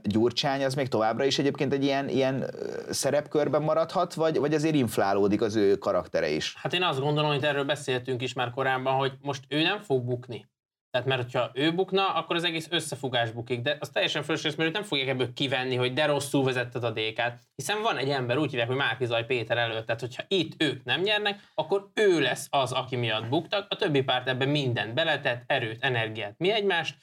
[0.03, 2.49] Gyurcsány az még továbbra is egyébként egy ilyen, ilyen
[2.89, 6.55] szerepkörben maradhat, vagy, vagy azért inflálódik az ő karaktere is?
[6.57, 10.03] Hát én azt gondolom, hogy erről beszéltünk is már korábban, hogy most ő nem fog
[10.03, 10.47] bukni.
[10.91, 14.69] Tehát mert ha ő bukna, akkor az egész összefogás bukik, de az teljesen fölösleges, mert
[14.69, 18.37] őt nem fogják ebből kivenni, hogy de rosszul vezetted a DK-t, hiszen van egy ember,
[18.37, 22.47] úgy hívják, hogy Márkizaj Péter előtt, tehát hogyha itt ők nem nyernek, akkor ő lesz
[22.49, 26.95] az, aki miatt buktak, a többi párt ebben mindent beletett, erőt, energiát, mi egymást,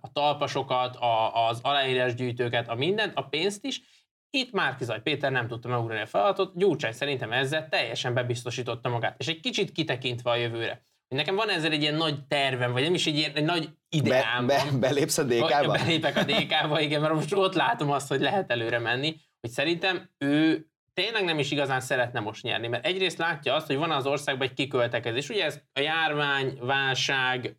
[0.00, 0.98] a talpasokat,
[1.32, 3.80] az aláírásgyűjtőket, a mindent, a pénzt is,
[4.30, 9.26] itt Márkizaj Péter nem tudta megugrani a feladatot, Gyurcsány szerintem ezzel teljesen bebiztosította magát, és
[9.26, 10.82] egy kicsit kitekintve a jövőre.
[11.08, 14.46] Nekem van ezzel egy ilyen nagy tervem, vagy nem is egy ilyen egy nagy ideám.
[14.46, 15.72] Be, be, belépsz a DK-ba?
[15.72, 20.10] Belépek a DK-ba, igen, mert most ott látom azt, hogy lehet előre menni, hogy szerintem
[20.18, 20.66] ő
[21.00, 24.46] tényleg nem is igazán szeretne most nyerni, mert egyrészt látja azt, hogy van az országban
[24.46, 25.28] egy kiköltekezés.
[25.28, 27.54] Ugye ez a járvány, válság,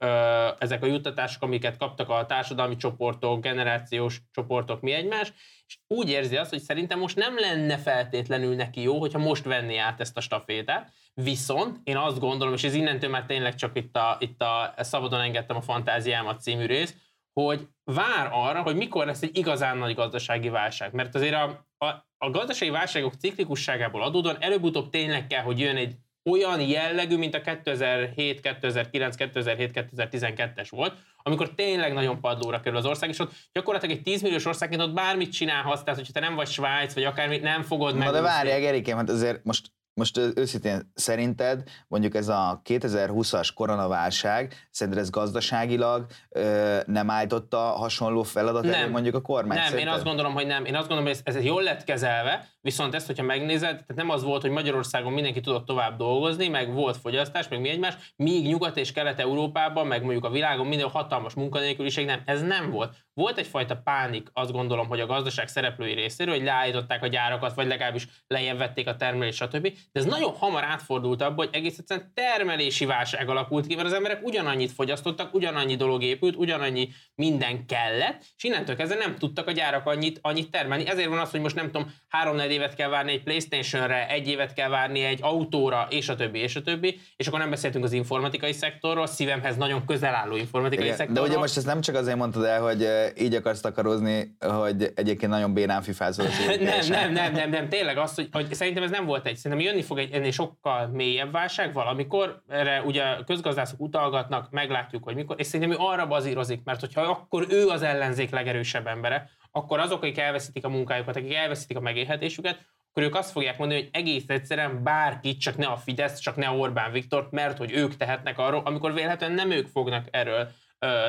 [0.59, 5.33] ezek a juttatások, amiket kaptak a társadalmi csoportok, generációs csoportok, mi egymás,
[5.67, 9.77] és úgy érzi azt, hogy szerintem most nem lenne feltétlenül neki jó, hogyha most venné
[9.77, 13.95] át ezt a stafétát, viszont én azt gondolom, és ez innentől már tényleg csak itt
[13.95, 16.95] a, itt a Szabadon engedtem a fantáziámat című rész,
[17.33, 20.93] hogy vár arra, hogy mikor lesz egy igazán nagy gazdasági válság.
[20.93, 25.95] Mert azért a, a, a gazdasági válságok ciklikusságából adódóan előbb-utóbb tényleg kell, hogy jön egy
[26.29, 32.85] olyan jellegű, mint a 2007, 2009, 2007, 2012-es volt, amikor tényleg nagyon padlóra kerül az
[32.85, 36.35] ország, és ott gyakorlatilag egy 10 milliós országként ott bármit csinálhatsz, tehát hogyha te nem
[36.35, 38.11] vagy Svájc, vagy akármit, nem fogod meg.
[38.11, 45.01] de várjál, Gerikém, hát azért most most őszintén szerinted mondjuk ez a 2020-as koronaválság, szerinted
[45.01, 48.89] ez gazdaságilag ö, nem állította hasonló feladat nem.
[48.89, 49.57] mondjuk a kormány?
[49.57, 49.87] Nem, szerinted?
[49.87, 50.65] én azt gondolom, hogy nem.
[50.65, 54.09] Én azt gondolom, hogy ez, ez jól lett kezelve, viszont ezt, hogyha megnézed, tehát nem
[54.09, 58.47] az volt, hogy Magyarországon mindenki tudott tovább dolgozni, meg volt fogyasztás, meg mi egymás, míg
[58.47, 62.95] Nyugat és Kelet-Európában, meg mondjuk a világon minden hatalmas munkanélküliség, nem, ez nem volt.
[63.13, 67.67] Volt egyfajta pánik, azt gondolom, hogy a gazdaság szereplői részéről, hogy leállították a gyárakat, vagy
[67.67, 69.73] legalábbis lejjebb vették a termelést, stb.
[69.91, 73.93] De ez nagyon hamar átfordult abba, hogy egész egyszerűen termelési válság alakult ki, mert az
[73.93, 79.51] emberek ugyanannyit fogyasztottak, ugyanannyi dolog épült, ugyanannyi minden kellett, és innentől kezdve nem tudtak a
[79.51, 80.87] gyárak annyit, annyit termelni.
[80.87, 84.53] Ezért van az, hogy most nem tudom, három évet kell várni egy Playstation-re, egy évet
[84.53, 87.91] kell várni egy autóra, és a többi, és a többi, és akkor nem beszéltünk az
[87.91, 91.23] informatikai szektorról, szívemhez nagyon közel álló informatikai Igen, szektorról.
[91.23, 92.87] De ugye most ezt nem csak azért mondtad el, hogy
[93.19, 96.25] így akarsz takarozni, hogy egyébként nagyon bénán fifázol
[96.59, 99.35] nem, nem, nem, nem, nem, tényleg az, hogy, hogy szerintem ez nem volt egy.
[99.35, 105.03] Szerintem jönni fog egy ennél sokkal mélyebb válság valamikor, erre ugye a közgazdászok utalgatnak, meglátjuk,
[105.03, 109.29] hogy mikor, és szerintem ő arra bazírozik, mert hogyha akkor ő az ellenzék legerősebb embere,
[109.51, 113.79] akkor azok, akik elveszítik a munkájukat, akik elveszítik a megélhetésüket, akkor ők azt fogják mondani,
[113.79, 117.95] hogy egész egyszerűen bárki, csak ne a Fidesz, csak ne Orbán Viktor, mert hogy ők
[117.95, 120.47] tehetnek arról, amikor véletlenül nem ők fognak erről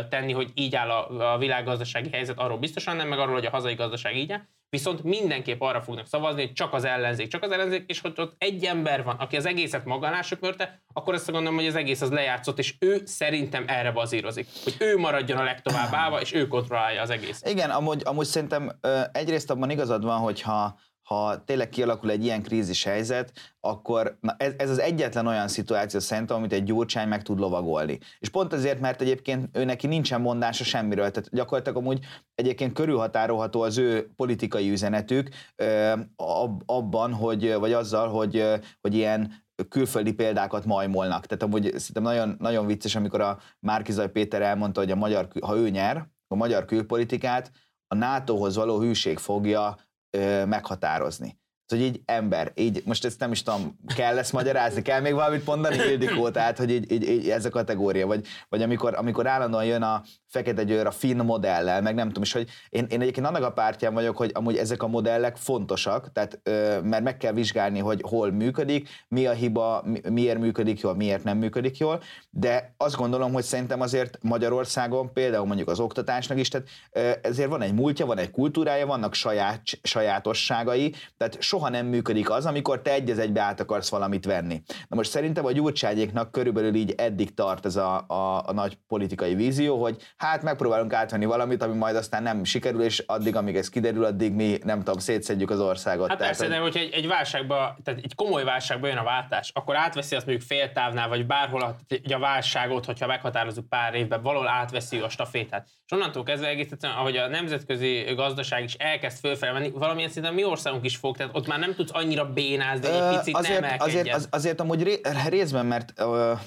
[0.09, 3.51] tenni, hogy így áll a, a világgazdasági helyzet, arról biztosan nem, meg arról, hogy a
[3.51, 7.51] hazai gazdaság így áll, viszont mindenképp arra fognak szavazni, hogy csak az ellenzék, csak az
[7.51, 11.59] ellenzék, és hogy ott egy ember van, aki az egészet magánásra körte, akkor azt gondolom,
[11.59, 15.93] hogy az egész az lejátszott, és ő szerintem erre bazírozik, hogy ő maradjon a legtovább
[15.93, 17.43] állva, és ő kontrollálja az egész.
[17.45, 18.79] Igen, amúgy, amúgy szerintem
[19.13, 20.79] egyrészt abban igazad van, hogyha
[21.09, 26.01] ha tényleg kialakul egy ilyen krízis helyzet, akkor na ez, ez az egyetlen olyan szituáció
[26.01, 27.99] szerintem, amit egy gyurcsány meg tud lovagolni.
[28.19, 33.61] És pont azért, mert egyébként ő neki nincsen mondása semmiről, tehát gyakorlatilag amúgy egyébként körülhatárolható
[33.61, 35.29] az ő politikai üzenetük
[36.67, 38.45] abban, hogy, vagy azzal, hogy,
[38.81, 41.27] hogy ilyen külföldi példákat majmolnak.
[41.27, 45.57] Tehát amúgy szerintem nagyon, nagyon vicces, amikor a Márkizaj Péter elmondta, hogy a magyar, ha
[45.57, 47.51] ő nyer, a magyar külpolitikát
[47.87, 49.77] a NATO-hoz való hűség fogja
[50.47, 51.39] meghatározni.
[51.69, 55.47] Hogy így ember, így most ezt nem is tudom, kell ezt magyarázni, kell még valamit
[55.47, 59.65] mondani, Ildikó, tehát hogy így, így, így ez a kategória, vagy, vagy amikor, amikor állandóan
[59.65, 63.27] jön a fekete győr a finn modellel, meg nem tudom is, hogy én, én egyébként
[63.27, 67.33] annak a pártján vagyok, hogy amúgy ezek a modellek fontosak, tehát ö, mert meg kell
[67.33, 72.03] vizsgálni, hogy hol működik, mi a hiba, mi, miért működik jól, miért nem működik jól,
[72.31, 77.49] de azt gondolom, hogy szerintem azért Magyarországon például mondjuk az oktatásnak is, tehát ö, ezért
[77.49, 82.83] van egy múltja, van egy kultúrája, vannak saját, sajátosságai, tehát soha nem működik az, amikor
[82.83, 84.63] te egy egybe át akarsz valamit venni.
[84.89, 89.35] Na most szerintem a gyurcságyéknak körülbelül így eddig tart ez a, a, a nagy politikai
[89.35, 93.69] vízió, hogy hát megpróbálunk átvenni valamit, ami majd aztán nem sikerül, és addig, amíg ez
[93.69, 96.09] kiderül, addig mi, nem tudom, szétszedjük az országot.
[96.09, 96.55] Hát tehát, persze, hogy...
[96.55, 100.27] de hogyha egy, egy válságba, tehát egy komoly válságba jön a váltás, akkor átveszi azt
[100.27, 101.77] mondjuk fél távnál, vagy bárhol a,
[102.15, 105.69] a válságot, hogyha meghatározunk pár évben, valahol átveszi a stafétát.
[105.87, 110.45] És onnantól kezdve egész egyszerűen, ahogy a nemzetközi gazdaság is elkezd fölfelvenni, valamilyen szinten mi
[110.45, 114.15] országunk is fog, tehát ott már nem tudsz annyira bénázni, egy picit azért, nem azért,
[114.15, 116.41] az, azért amúgy részben, mert uh,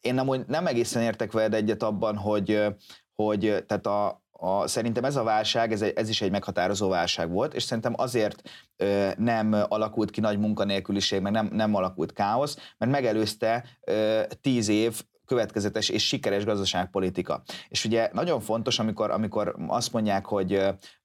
[0.00, 2.74] én amúgy nem egészen értek veled egyet abban, hogy
[3.14, 7.54] hogy tehát a, a, szerintem ez a válság, ez, ez is egy meghatározó válság volt,
[7.54, 8.42] és szerintem azért
[8.76, 14.68] ö, nem alakult ki nagy munkanélküliség, meg nem, nem alakult káosz, mert megelőzte ö, tíz
[14.68, 17.42] év következetes és sikeres gazdaságpolitika.
[17.68, 20.60] És ugye nagyon fontos, amikor, amikor azt mondják, hogy,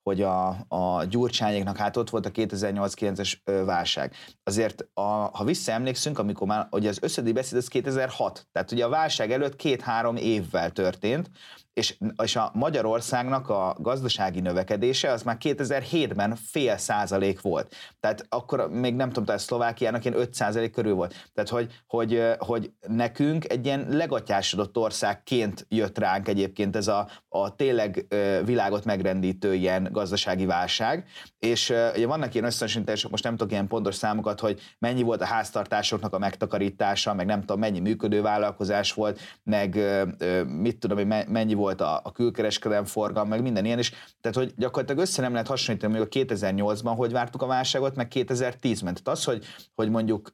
[0.08, 3.34] hogy a, a gyurcsányéknak hát ott volt a 2008-9-es
[3.66, 4.14] válság.
[4.44, 8.90] Azért, a, ha visszaemlékszünk, amikor már ugye az összedi beszéd az 2006, tehát ugye a
[8.90, 11.30] válság előtt két-három évvel történt,
[11.78, 17.76] és, és a Magyarországnak a gazdasági növekedése az már 2007-ben fél százalék volt.
[18.00, 21.30] Tehát akkor még nem tudom, tehát Szlovákiának ilyen 5 százalék körül volt.
[21.34, 27.56] Tehát, hogy, hogy, hogy nekünk egy ilyen legatyásodott országként jött ránk egyébként ez a, a
[27.56, 28.06] tényleg
[28.46, 31.06] világot megrendítő ilyen gazdasági válság,
[31.40, 35.26] és ugye vannak ilyen összehasonlítások, most nem tudok ilyen pontos számokat, hogy mennyi volt a
[35.26, 39.80] háztartásoknak a megtakarítása, meg nem tudom, mennyi működő vállalkozás volt, meg
[40.48, 43.90] mit tudom, hogy mennyi volt a, a külkereskedelem forgalom, meg minden ilyen is.
[44.22, 48.94] Tehát, hogy gyakorlatilag össze nem lehet hasonlítani, a 2008-ban hogy vártuk a válságot, meg 2010-ben.
[48.94, 50.32] Tehát az, hogy, hogy mondjuk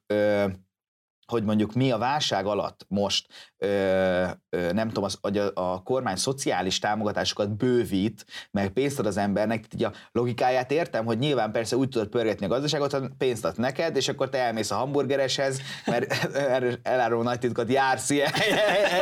[1.34, 5.84] hogy mondjuk mi a válság alatt most, ö, ö, nem tudom, az, hogy a, a
[5.84, 11.52] kormány szociális támogatásokat bővít, meg pénzt ad az embernek, így a logikáját értem, hogy nyilván
[11.52, 14.76] persze úgy tudod pörgetni a gazdaságot, hogy pénzt ad neked, és akkor te elmész a
[14.76, 16.30] hamburgereshez, mert
[16.94, 18.32] eláruló nagy titkot jársz ilyen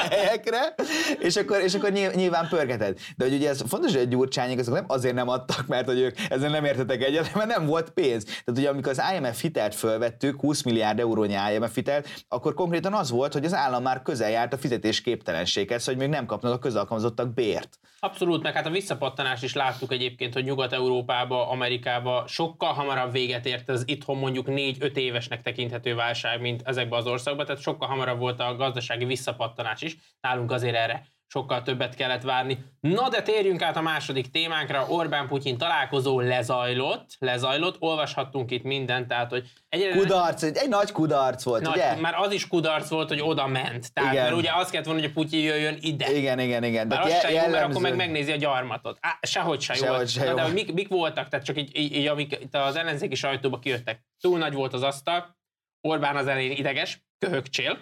[0.10, 0.76] helyekre,
[1.20, 3.00] és akkor, és akkor nyilván pörgeted.
[3.18, 6.00] De hogy ugye ez fontos, hogy a gyurcsányok azok nem azért nem adtak, mert hogy
[6.00, 8.24] ők ezzel nem értetek egyet, mert nem volt pénz.
[8.24, 13.12] Tehát ugye amikor az IMF hitelt fölvettük, 20 milliárd eurónyi IMF hitelt, akkor konkrétan az
[13.12, 17.34] volt, hogy az állam már közel járt a fizetésképtelenséghez, hogy még nem kapnak a közalkalmazottak
[17.34, 17.80] bért.
[18.00, 23.70] Abszolút, meg hát a visszapattanás is láttuk egyébként, hogy Nyugat-Európába, Amerikába sokkal hamarabb véget ért
[23.70, 28.40] az itthon mondjuk 4-5 évesnek tekinthető válság, mint ezekben az országban, tehát sokkal hamarabb volt
[28.40, 29.98] a gazdasági visszapattanás is.
[30.22, 32.58] Nálunk azért erre sokkal többet kellett várni.
[32.80, 39.30] Na de térjünk át a második témánkra, Orbán-Putyin találkozó lezajlott, lezajlott, olvashattunk itt mindent, tehát
[39.30, 39.52] hogy...
[39.70, 41.96] Egy, kudarc, egy, egy nagy kudarc volt, nagy, ugye?
[41.96, 43.94] Már az is kudarc volt, hogy oda ment.
[43.94, 44.24] Tehát, igen.
[44.24, 46.12] mert ugye azt kellett volna, hogy a Putyin jöjjön ide.
[46.12, 46.88] Igen, igen, igen.
[46.88, 48.98] Már az se jó, mert akkor meg megnézi a gyarmatot.
[49.02, 50.06] Á, sehogy se jó.
[50.06, 50.36] Se jó.
[50.36, 53.60] De, de mik, mik, voltak, tehát csak így, így, így amik itt az ellenzéki sajtóba
[53.60, 54.04] kijöttek.
[54.20, 55.38] Túl nagy volt az asztal,
[55.82, 57.78] Orbán az elején ideges, köhögcsél,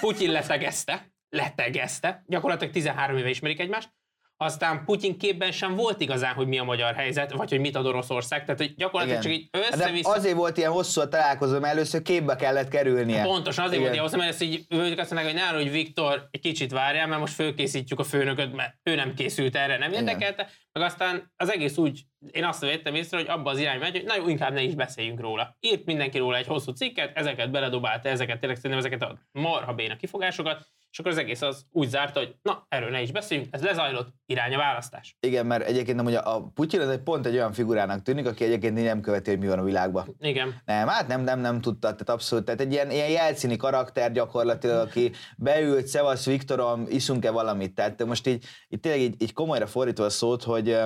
[0.00, 3.90] Putyin letegezte, letegezte, gyakorlatilag 13 éve ismerik egymást,
[4.40, 7.86] aztán Putyin képben sem volt igazán, hogy mi a magyar helyzet, vagy hogy mit ad
[7.86, 9.32] Oroszország, tehát hogy gyakorlatilag Igen.
[9.32, 10.10] csak így össze-vissza...
[10.10, 13.22] De azért volt ilyen hosszú a találkozó, mert először képbe kellett kerülnie.
[13.22, 13.80] Pontosan, azért Igen.
[13.80, 16.72] volt ilyen hosszú, mert ezt így ők azt mondják, hogy nála, hogy Viktor, egy kicsit
[16.72, 21.32] várjál, mert most fölkészítjük a főnököt, mert ő nem készült erre, nem érdekelte, meg aztán
[21.36, 24.52] az egész úgy, én azt vettem észre, hogy abba az irányba megy, hogy nagyon inkább
[24.52, 25.56] ne is beszéljünk róla.
[25.60, 29.96] Írt mindenki róla egy hosszú cikket, ezeket beledobálta, ezeket tényleg szerintem ezeket a marha béna
[29.96, 33.62] kifogásokat, és akkor az egész az úgy zárta, hogy na, erről ne is beszéljünk, ez
[33.62, 35.16] lezajlott, irány a választás.
[35.20, 38.44] Igen, mert egyébként nem, hogy a Putyin az egy pont egy olyan figurának tűnik, aki
[38.44, 40.16] egyébként nem követi, hogy mi van a világban.
[40.20, 40.62] Igen.
[40.64, 44.86] Nem, hát nem, nem, nem tudta, tehát abszolút, tehát egy ilyen, ilyen jelcini karakter gyakorlatilag,
[44.86, 50.04] aki beült, szevasz Viktorom, iszunk-e valamit, tehát most így, így tényleg így, így komolyra fordítva
[50.04, 50.76] a szót, hogy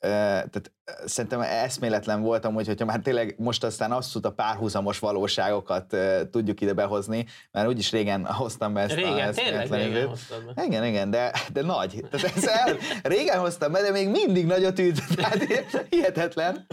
[0.00, 0.72] tehát
[1.04, 5.96] szerintem eszméletlen voltam, hogy hogyha már tényleg most aztán abszolút a párhuzamos valóságokat
[6.30, 10.10] tudjuk ide behozni, mert úgyis régen hoztam be ezt régen, a tényleg régen
[10.54, 10.64] be.
[10.64, 12.04] Igen, igen, de, de nagy.
[12.10, 15.00] Tehát ez el, régen hoztam be, de még mindig nagyot üt.
[15.16, 15.46] Tehát
[15.88, 16.66] hihetetlen,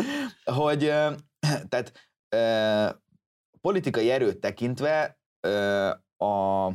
[0.44, 0.80] hogy
[1.70, 1.92] tehát
[3.62, 5.20] politikai erőt tekintve
[6.18, 6.68] a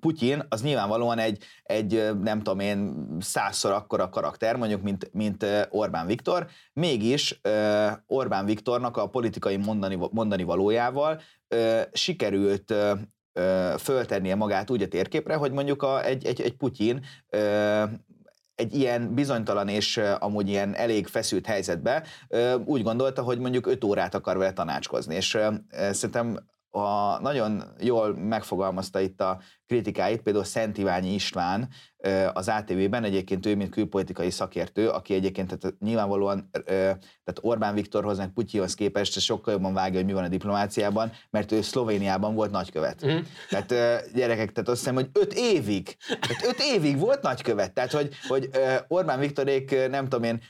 [0.00, 6.06] Putyin az nyilvánvalóan egy, egy nem tudom én, százszor akkora karakter, mondjuk, mint, mint Orbán
[6.06, 7.40] Viktor, mégis
[8.06, 11.20] Orbán Viktornak a politikai mondani, mondani valójával
[11.92, 12.74] sikerült
[13.78, 17.04] föltennie magát úgy a térképre, hogy mondjuk a, egy, egy, egy Putyin
[18.54, 22.04] egy ilyen bizonytalan és amúgy ilyen elég feszült helyzetbe
[22.64, 25.38] úgy gondolta, hogy mondjuk öt órát akar vele tanácskozni, és
[25.70, 26.38] szerintem
[26.70, 31.68] a, nagyon jól megfogalmazta itt a kritikáit, például Szent Iványi István
[32.32, 36.50] az ATV-ben, egyébként ő, mint külpolitikai szakértő, aki egyébként tehát nyilvánvalóan
[37.28, 41.52] tehát Orbán Viktorhoz, meg Putyinhoz képest sokkal jobban vágja, hogy mi van a diplomáciában, mert
[41.52, 43.06] ő Szlovéniában volt nagykövet.
[43.06, 43.18] Mm.
[43.50, 43.68] Tehát
[44.14, 48.50] gyerekek, tehát azt hiszem, hogy öt évig, tehát öt évig volt nagykövet, tehát hogy, hogy
[48.88, 50.42] Orbán Viktorék, nem tudom én,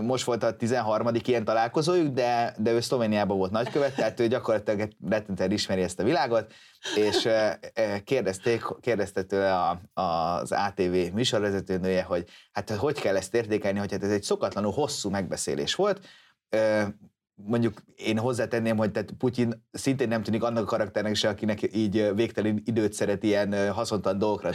[0.00, 1.08] most volt a 13.
[1.24, 6.04] ilyen találkozójuk, de, de ő Szlovéniában volt nagykövet, tehát ő gyakorlatilag rettentően ismeri ezt a
[6.04, 6.52] világot,
[6.96, 7.28] és
[8.04, 14.02] kérdezték, kérdezte tőle a, az ATV műsorvezetőnője, hogy hát hogy kell ezt értékelni, hogy hát
[14.02, 16.00] ez egy szokatlanul hosszú megbeszélés volt,
[17.34, 22.14] mondjuk én hozzátenném, hogy tehát Putyin szintén nem tűnik annak a karakternek se, akinek így
[22.14, 24.50] végtelen időt szeret ilyen haszontalan dolgokra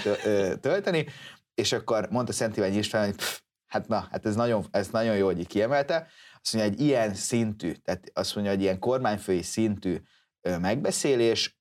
[0.59, 1.05] tölteni,
[1.53, 5.15] és akkor mondta Szent Iványi István, hogy pff, hát na, hát ez nagyon, ez nagyon
[5.15, 6.07] jó, hogy kiemelte.
[6.41, 9.97] Azt mondja, egy ilyen szintű, tehát azt mondja, hogy ilyen kormányfői szintű
[10.41, 11.57] megbeszélés,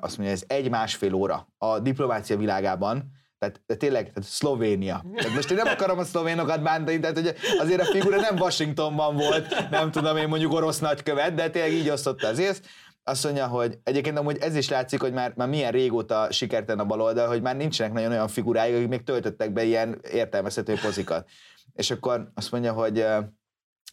[0.00, 5.04] azt mondja, ez egy-másfél óra a diplomácia világában, tehát de tényleg, tehát Szlovénia.
[5.16, 9.16] Tehát most én nem akarom a szlovénokat bántani, tehát hogy azért a figura nem Washingtonban
[9.16, 12.62] volt, nem tudom én mondjuk orosz nagykövet, de tényleg így osztotta az ész.
[13.04, 16.84] Azt mondja, hogy egyébként amúgy ez is látszik, hogy már, már milyen régóta sikerten a
[16.84, 21.28] baloldal, hogy már nincsenek nagyon olyan figurái, akik még töltöttek be ilyen értelmezhető pozikat.
[21.72, 23.06] És akkor azt mondja, hogy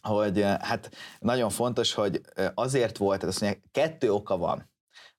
[0.02, 2.20] hogy hát nagyon fontos, hogy
[2.54, 4.69] azért volt, tehát azt mondja, kettő oka van,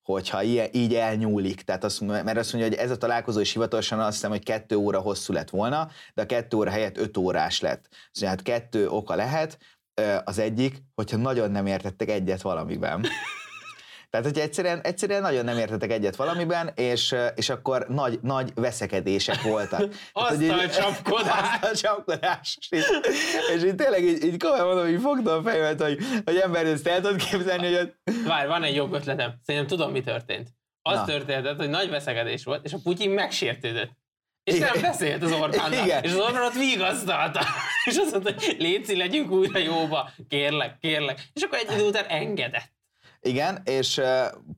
[0.03, 1.61] hogyha ilyen, így elnyúlik.
[1.61, 4.75] Tehát azt, mert azt mondja, hogy ez a találkozó is hivatalosan azt hiszem, hogy kettő
[4.75, 7.87] óra hosszú lett volna, de a kettő óra helyett öt órás lett.
[8.11, 9.57] Szóval hát kettő oka lehet.
[10.23, 13.05] Az egyik, hogyha nagyon nem értettek egyet valamiben.
[14.11, 19.41] Tehát, hogy egyszerűen, egyszerűen nagyon nem értetek egyet valamiben, és, és akkor nagy, nagy veszekedések
[19.41, 19.93] voltak.
[20.11, 21.79] Asztalcsapkodás!
[21.81, 22.57] csapkodás.
[22.69, 22.85] És,
[23.55, 26.87] és így tényleg így, így komolyan mondom, hogy fogtam a fejemet, hogy, hogy ember ezt
[26.87, 27.93] el tudod képzelni, hogy...
[28.25, 29.33] Várj, van egy jobb ötletem.
[29.43, 30.49] Szerintem tudom, mi történt.
[30.81, 31.05] Az Na.
[31.05, 33.91] történt, hogy nagy veszekedés volt, és a Putyin megsértődött.
[34.43, 34.69] És Igen.
[34.73, 35.85] nem beszélt az Orbánnal.
[35.85, 36.03] Igen.
[36.03, 37.39] És az Orbán ott vigasztalta.
[37.89, 40.09] És azt mondta, hogy léci, legyünk újra jóba.
[40.29, 41.19] Kérlek, kérlek.
[41.33, 42.71] És akkor egy idő után engedett.
[43.23, 44.05] Igen, és uh,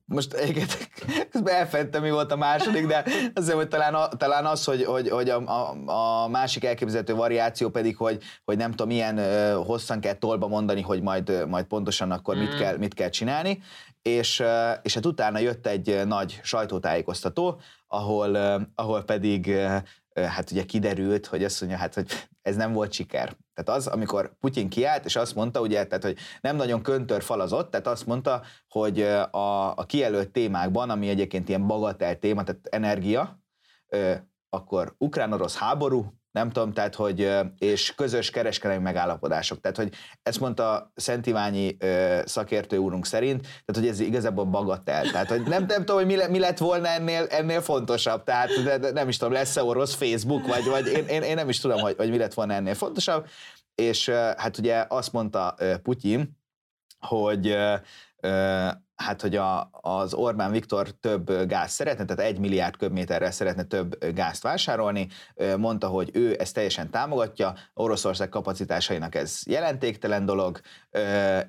[0.06, 0.90] most egyébként
[1.32, 5.10] közben elfelejtettem, mi volt a második, de azt hiszem, hogy talán, talán az, hogy, hogy,
[5.10, 10.00] hogy a, a, a, másik elképzelhető variáció pedig, hogy, hogy nem tudom, milyen uh, hosszan
[10.00, 12.40] kell tolba mondani, hogy majd, majd pontosan akkor mm.
[12.40, 13.62] mit, kell, mit kell csinálni,
[14.02, 14.44] és,
[14.82, 18.36] és hát utána jött egy nagy sajtótájékoztató, ahol,
[18.76, 19.56] ahol pedig
[20.16, 22.12] hát ugye kiderült, hogy azt mondja, hát, hogy
[22.44, 23.38] ez nem volt siker.
[23.54, 27.72] Tehát az, amikor Putyin kiállt, és azt mondta, ugye, tehát, hogy nem nagyon köntör falazott,
[27.72, 29.02] tehát azt mondta, hogy
[29.32, 33.40] a, a kijelölt témákban, ami egyébként ilyen bagatel téma, tehát energia,
[34.50, 39.60] akkor ukrán-orosz háború, nem tudom, tehát, hogy, és közös kereskedelmi megállapodások.
[39.60, 39.94] Tehát, hogy
[40.24, 41.78] ezt mondta Szent Iványi
[42.26, 45.12] szakértő úrunk szerint, tehát, hogy ez igazából bagatel.
[45.12, 48.24] Tehát, hogy nem, nem tudom, hogy mi, mi lett volna ennél, ennél fontosabb.
[48.24, 51.60] Tehát, de nem is tudom, lesz-e orosz Facebook, vagy, vagy én, én, én, nem is
[51.60, 53.28] tudom, hogy, hogy mi lett volna ennél fontosabb.
[53.76, 56.42] És hát ugye azt mondta Putyin,
[57.06, 57.56] hogy
[58.96, 64.14] hát, hogy a, az Orbán Viktor több gáz szeretne, tehát egy milliárd köbméterrel szeretne több
[64.14, 65.08] gázt vásárolni.
[65.58, 70.60] Mondta, hogy ő ezt teljesen támogatja, Oroszország kapacitásainak ez jelentéktelen dolog,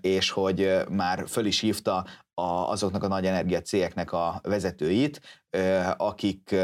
[0.01, 5.21] és hogy már föl is hívta azoknak a nagy energiacégeknek a vezetőit,
[5.97, 6.55] akik,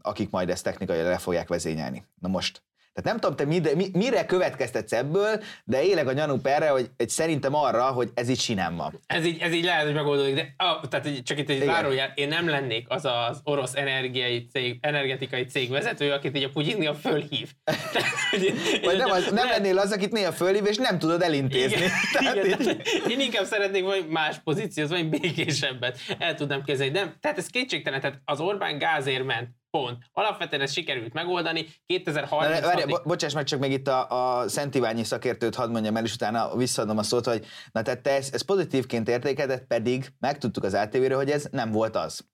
[0.00, 2.06] akik majd ezt technikai le fogják vezényelni.
[2.20, 2.62] Na most
[2.94, 7.08] tehát nem tudom, te mire, mire következtetsz ebből, de élek a gyanúp erre, hogy egy
[7.08, 9.00] szerintem arra, hogy ez így sinem van.
[9.06, 12.28] Ez így, ez így lehet, hogy megoldódik, de ah, tehát csak itt egy várójel, én
[12.28, 16.94] nem lennék az az orosz energiai cég, energetikai cég vezető, akit így a Putyin néha
[16.94, 17.52] fölhív.
[18.84, 21.76] Vagy nem, az, nem lennél az, akit néha fölhív, és nem tudod elintézni.
[21.76, 22.82] Igen, tehát igen, így...
[23.08, 26.90] Én inkább szeretnék vagy más pozíciót, vagy békésebbet el tudnám kezdeni.
[26.90, 29.98] Nem, tehát ez kétségtelen, tehát az Orbán gázért ment Pont.
[30.12, 31.66] Alapvetően ezt sikerült megoldani.
[31.86, 35.96] 2030 Várj, bo- bocsáss meg csak még itt a, a Szent Iványi szakértőt hadd mondjam
[35.96, 40.12] el, és utána visszaadom a szót, hogy na tehát te ezt, ezt pozitívként értékelted, pedig
[40.18, 42.26] megtudtuk az ATV-ről, hogy ez nem volt az.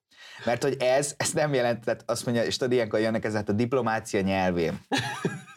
[0.45, 3.49] Mert hogy ez, ez nem jelent, tehát azt mondja, és tudod, ilyenkor jönnek ez hát
[3.49, 4.79] a diplomácia nyelvén.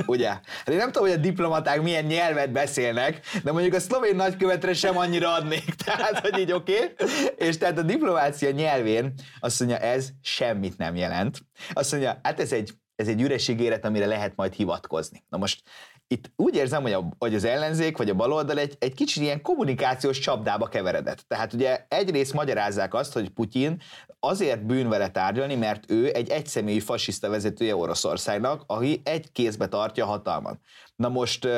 [0.07, 0.29] Ugye?
[0.29, 4.75] Hát én nem tudom, hogy a diplomaták milyen nyelvet beszélnek, de mondjuk a szlovén nagykövetre
[4.75, 5.75] sem annyira adnék.
[5.85, 6.75] Tehát, hogy így oké.
[6.75, 7.49] Okay.
[7.49, 11.39] És tehát a diplomácia nyelvén azt mondja, ez semmit nem jelent.
[11.73, 15.25] Azt mondja, hát ez egy, ez egy üres ígéret, amire lehet majd hivatkozni.
[15.29, 15.63] Na most
[16.07, 19.43] itt úgy érzem, hogy, a, hogy az ellenzék vagy a baloldal egy, egy kicsit ilyen
[19.43, 21.25] kommunikációs csapdába keveredett.
[21.29, 23.83] Tehát ugye egyrészt magyarázzák azt, hogy Putyin
[24.27, 30.05] azért bűn vele tárgyalni, mert ő egy egyszemélyi fasiszta vezetője Oroszországnak, aki egy kézbe tartja
[30.05, 30.59] a hatalmat.
[30.97, 31.49] Na most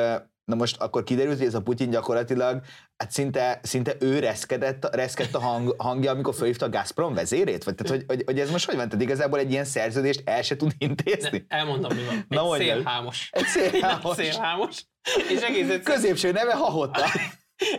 [0.47, 2.61] Na most akkor kiderült, hogy ez a Putyin gyakorlatilag,
[2.97, 7.63] hát szinte, szinte ő reszkedett, reszkedt a hang, hangja, amikor felhívta a Gazprom vezérét?
[7.63, 8.89] Vagy tehát, hogy, hogy, hogy, ez most hogy van?
[8.89, 11.45] Tehát igazából egy ilyen szerződést el se tud intézni?
[11.47, 12.15] Ne, elmondom, mi van.
[12.29, 13.29] Egy Na, szélhámos.
[13.31, 14.15] Egy szélhámos.
[14.23, 14.85] Szélhámos.
[15.29, 15.93] És egész egyszer...
[15.93, 17.05] Középső neve Hahotta.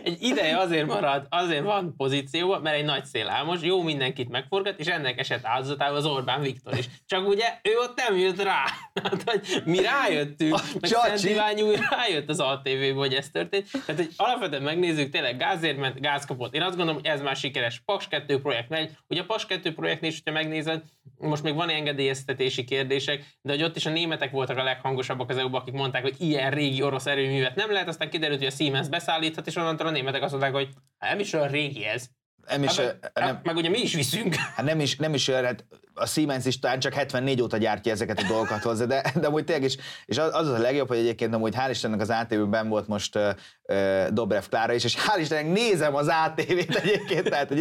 [0.03, 4.87] Egy ideje azért marad, azért van pozícióban, mert egy nagy szélhámos, jó mindenkit megforgat, és
[4.87, 6.85] ennek esett áldozatául az Orbán Viktor is.
[7.05, 8.63] Csak ugye ő ott nem jött rá.
[9.03, 13.71] Hát, hogy mi rájöttünk, a meg Szent Iványi rájött az ATV-be, hogy ez történt.
[13.71, 16.53] Tehát, hogy alapvetően megnézzük, tényleg gázért ment, gáz kapott.
[16.53, 17.81] Én azt gondolom, hogy ez már sikeres.
[17.85, 18.91] Paks 2 projekt megy.
[19.07, 20.81] Ugye a Paks 2 projektnél is, hogyha megnézed,
[21.17, 25.37] most még van engedélyeztetési kérdések, de hogy ott is a németek voltak a leghangosabbak az
[25.37, 28.87] eu akik mondták, hogy ilyen régi orosz erőművet nem lehet, aztán kiderült, hogy a Siemens
[28.89, 32.05] beszállíthat, és onnantól a németek azt mondták, hogy hát nem is olyan régi ez.
[32.47, 34.35] Nem is, hát, nem, hát, meg ugye mi is viszünk.
[34.55, 37.91] Hát nem is, nem is olyan, hát a Siemens is talán csak 74 óta gyártja
[37.91, 40.97] ezeket a dolgokat hozzá, de, de amúgy tényleg is, és az, az a legjobb, hogy
[40.97, 45.51] egyébként amúgy hál' Istennek az ATV-ben volt most uh, Dobrev Klára is, és hál' Istennek
[45.51, 47.51] nézem az ATV-t egyébként, tehát,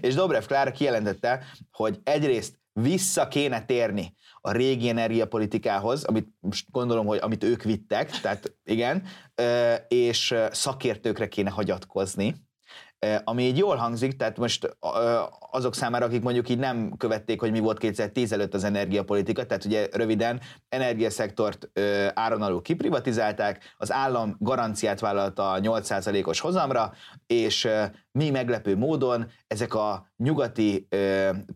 [0.00, 7.06] és Dobrev Klára kijelentette, hogy egyrészt vissza kéne térni a régi energiapolitikához, amit most gondolom,
[7.06, 9.02] hogy amit ők vittek, tehát igen,
[9.88, 12.34] és szakértőkre kéne hagyatkozni,
[13.24, 14.76] ami így jól hangzik, tehát most
[15.50, 19.64] azok számára, akik mondjuk így nem követték, hogy mi volt 2010 előtt az energiapolitika, tehát
[19.64, 21.70] ugye röviden energiaszektort
[22.14, 26.92] áron alul kiprivatizálták, az állam garanciát vállalta a 8%-os hozamra,
[27.26, 27.68] és
[28.12, 30.88] mi meglepő módon ezek a nyugati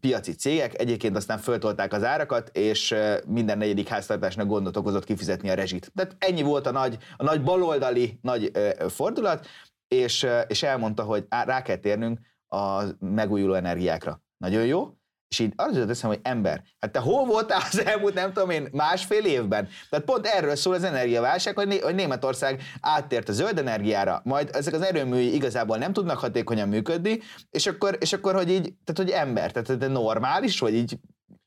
[0.01, 2.95] piaci cégek egyébként aztán föltolták az árakat, és
[3.27, 5.93] minden negyedik háztartásnak gondot okozott kifizetni a rezsit.
[5.95, 8.51] Tehát ennyi volt a nagy, a nagy baloldali nagy
[8.89, 9.47] fordulat,
[9.95, 14.23] és, és elmondta, hogy rá kell térnünk a megújuló energiákra.
[14.37, 14.95] Nagyon jó,
[15.29, 18.51] és így arra jutott eszem, hogy ember, hát te hol voltál az elmúlt, nem tudom
[18.51, 19.69] én, másfél évben?
[19.91, 24.75] Tehát pont erről szól az energiaválság, hogy, hogy Németország áttért a zöld energiára, majd ezek
[24.75, 27.19] az erőműi igazából nem tudnak hatékonyan működni,
[27.51, 30.99] és akkor, és akkor hogy így, tehát hogy ember, tehát te normális, vagy így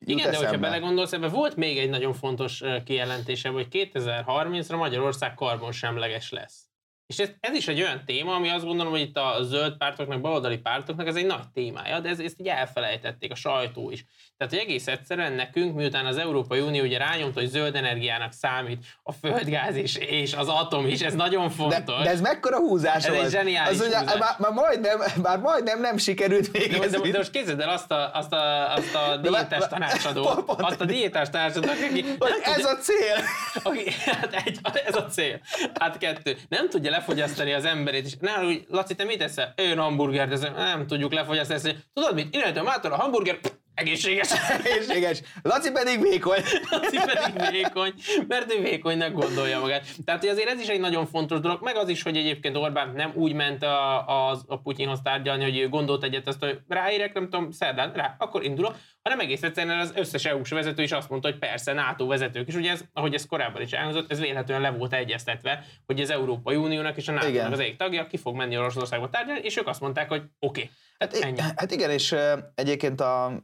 [0.05, 6.31] igen, de hogyha belegondolsz, ebben volt még egy nagyon fontos kijelentése, hogy 2030-ra Magyarország karbonsemleges
[6.31, 6.72] lesz.
[7.05, 10.21] És ez, ez is egy olyan téma, ami azt gondolom, hogy itt a zöld pártoknak,
[10.21, 14.05] baloldali pártoknak ez egy nagy témája, de ez, ezt így elfelejtették, a sajtó is.
[14.37, 18.85] Tehát, hogy egész egyszerűen nekünk, miután az Európai Unió ugye rányomta, hogy zöld energiának számít
[19.03, 21.97] a földgáz is, és az atom is, ez nagyon fontos.
[21.97, 23.25] De, de ez mekkora húzás ez volt?
[23.25, 24.17] egy zseniális az, húzás.
[24.19, 27.91] Már, már, majdnem, már majdnem nem sikerült még de, de, de, most képzeld el azt
[27.91, 32.05] a, azt a, azt a diétás tanácsadót, azt a diétás tanácsadót, aki...
[32.43, 33.17] Ez a cél!
[33.63, 33.91] Aki,
[34.21, 35.39] hát egy, ez a cél.
[35.79, 36.37] Hát kettő.
[36.49, 39.53] Nem tudja lefogyasztani az emberét, és nála úgy, Laci, te mit eszel?
[39.55, 41.75] Én hamburgert, de nem tudjuk lefogyasztani.
[41.93, 42.35] Tudod mit?
[42.35, 43.39] Innentől mától a hamburger
[43.73, 44.29] Egészséges.
[44.63, 45.21] Egészséges.
[45.41, 46.41] Laci pedig vékony.
[46.69, 47.93] Laci pedig vékony,
[48.27, 49.85] mert ő vékonynak gondolja magát.
[50.05, 52.91] Tehát hogy azért ez is egy nagyon fontos dolog, meg az is, hogy egyébként Orbán
[52.95, 57.13] nem úgy ment a, a, a Putyinhoz tárgyalni, hogy ő gondolt egyet, azt, hogy ráérek,
[57.13, 61.09] nem tudom, szerdán, rá, akkor indulok, hanem egész egyszerűen az összes EU-s vezető is azt
[61.09, 64.63] mondta, hogy persze, NATO vezetők is, ugye ez, ahogy ez korábban is elhangzott, ez véletlenül
[64.63, 68.35] le volt egyeztetve, hogy az Európai Uniónak és a NATO-nak az egyik tagja ki fog
[68.35, 70.61] menni Oroszországba tárgyalni, és ők azt mondták, hogy oké.
[70.61, 70.71] Okay.
[70.97, 71.39] Hát, ennyi.
[71.39, 72.15] hát igen, és
[72.55, 73.39] egyébként a,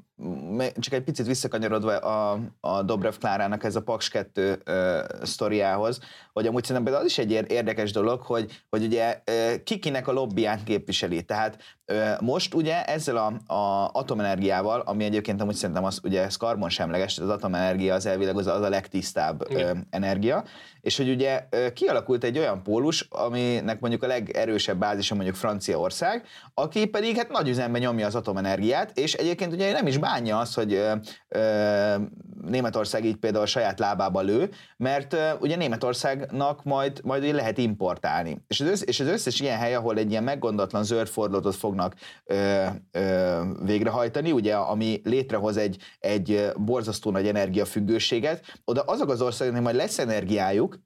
[0.79, 5.99] csak egy picit visszakanyarodva a, a Dobrev Klárának ez a Paks 2 uh, sztoriához,
[6.33, 9.21] hogy amúgy szerintem az is egy érdekes dolog, hogy, hogy ugye
[9.63, 11.23] kikinek a lobbyát képviseli.
[11.23, 11.78] Tehát
[12.19, 17.29] most ugye ezzel a, a atomenergiával, ami egyébként amúgy szerintem az, ugye ez karbonsemleges, az
[17.29, 20.43] atomenergia az elvileg az, az a legtisztább uh, energia,
[20.81, 26.23] és hogy ugye kialakult egy olyan pólus, aminek mondjuk a legerősebb bázisa mondjuk Franciaország,
[26.53, 30.55] aki pedig hát nagy üzemben nyomja az atomenergiát, és egyébként ugye nem is bánja azt,
[30.55, 30.93] hogy ö,
[31.27, 31.95] ö,
[32.41, 37.57] Németország így például a saját lábába lő, mert ö, ugye Németországnak majd, majd ugye lehet
[37.57, 38.37] importálni.
[38.47, 41.95] És az, össz, és az összes ilyen hely, ahol egy ilyen meggondatlan zöld fordulatot fognak
[42.25, 49.61] ö, ö, végrehajtani, ugye, ami létrehoz egy, egy borzasztó nagy energiafüggőséget, oda azok az országok,
[49.61, 50.79] majd lesz energiájuk,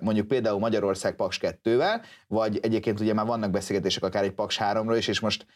[0.00, 4.94] mondjuk például Magyarország Paks 2-vel, vagy egyébként ugye már vannak beszélgetések akár egy Paks 3-ról
[4.96, 5.46] is, és most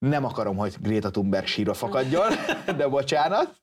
[0.00, 2.28] nem akarom, hogy Greta Thunberg síra fakadjon,
[2.78, 3.60] de bocsánat,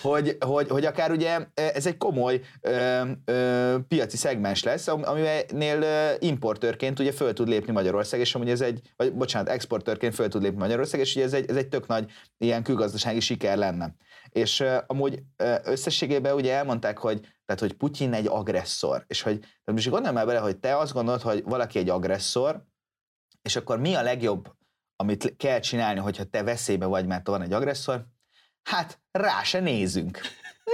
[0.00, 6.98] hogy, hogy, hogy akár ugye ez egy komoly ö, ö, piaci szegmens lesz, amivel importőrként
[6.98, 10.58] ugye föl tud lépni Magyarország, és amúgy ez egy, vagy bocsánat, exportőrként föl tud lépni
[10.58, 13.94] Magyarország, és ugye ez egy, ez egy tök nagy ilyen külgazdasági siker lenne.
[14.28, 19.38] És uh, amúgy uh, összességében ugye elmondták, hogy tehát, hogy Putyin egy agresszor, és hogy
[19.38, 22.64] tehát most gondolj már bele, hogy te azt gondolod, hogy valaki egy agresszor,
[23.42, 24.58] és akkor mi a legjobb
[25.00, 28.06] amit kell csinálni, hogyha te veszélybe vagy, mert van egy agresszor,
[28.62, 30.20] hát rá se nézünk.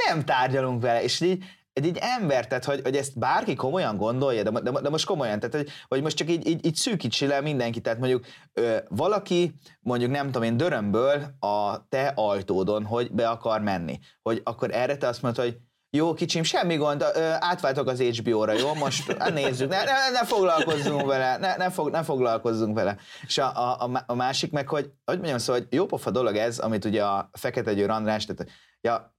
[0.07, 4.43] Nem tárgyalunk vele, és így egy, egy ember, tehát hogy, hogy ezt bárki komolyan gondolja,
[4.43, 7.41] de, de, de most komolyan, tehát hogy, hogy most csak így, így, így szűkítsi le
[7.41, 13.29] mindenki, tehát mondjuk ö, valaki, mondjuk nem tudom én, dörömből a te ajtódon, hogy be
[13.29, 15.57] akar menni, hogy akkor erre te azt mondod, hogy
[15.97, 17.05] jó, kicsim, semmi gond,
[17.39, 18.75] átváltok az HBO-ra, jó?
[18.75, 22.97] Most hát nézzük, ne, ne, ne foglalkozzunk vele, ne, ne, fog, ne foglalkozzunk vele.
[23.27, 26.59] És a, a, a másik meg, hogy, hogy mondjam szóval, hogy jó pofa dolog ez,
[26.59, 29.15] amit ugye a Fekete Győr András, tehát, ja,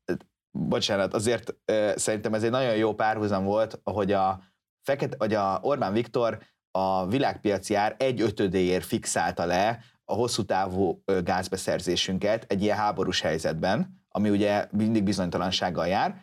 [0.51, 1.55] bocsánat, azért
[1.95, 4.39] szerintem ez egy nagyon jó párhuzam volt, hogy a,
[4.87, 6.39] Fekete, vagy a Orbán Viktor
[6.71, 14.05] a világpiaci ár egy ötödéért fixálta le a hosszú távú gázbeszerzésünket egy ilyen háborús helyzetben,
[14.09, 16.21] ami ugye mindig bizonytalansággal jár,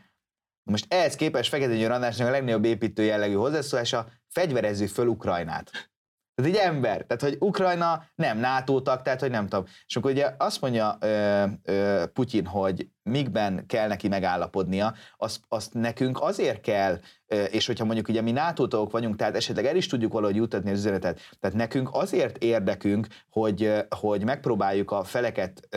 [0.64, 5.70] most ehhez képest Fekete Győr Andrásnak a legnagyobb építő jellegű hozzászólása, fegyverezzük föl Ukrajnát.
[6.34, 9.64] Tehát egy ember, tehát hogy Ukrajna nem NATO tag, tehát hogy nem tudom.
[9.86, 15.74] És akkor ugye azt mondja ö, ö, Putyin, hogy mikben kell neki megállapodnia, azt, azt
[15.74, 16.98] nekünk azért kell,
[17.50, 20.78] és hogyha mondjuk ugye mi nato vagyunk, tehát esetleg el is tudjuk valahogy jutatni az
[20.78, 25.68] üzenetet, tehát nekünk azért érdekünk, hogy, hogy megpróbáljuk a feleket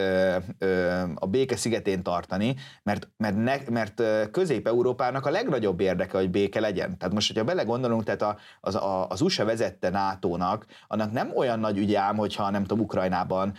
[1.16, 6.98] a béke szigetén tartani, mert, mert, ne, mert Közép-Európának a legnagyobb érdeke, hogy béke legyen.
[6.98, 11.60] Tehát most, hogyha belegondolunk, tehát a, az, a, az USA vezette NATO-nak, annak nem olyan
[11.60, 13.54] nagy ügy ám, hogyha nem tudom, Ukrajnában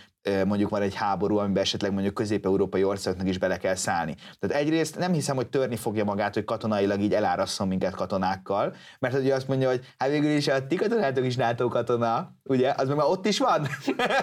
[0.45, 4.15] mondjuk van egy háború, amiben esetleg mondjuk közép-európai országoknak is bele kell szállni.
[4.39, 9.17] Tehát egyrészt nem hiszem, hogy törni fogja magát, hogy katonailag így elárasszon minket katonákkal, mert
[9.17, 12.87] ugye azt mondja, hogy hát végül is a ti katonátok is NATO katona, ugye, az
[12.87, 13.67] meg már ott is van.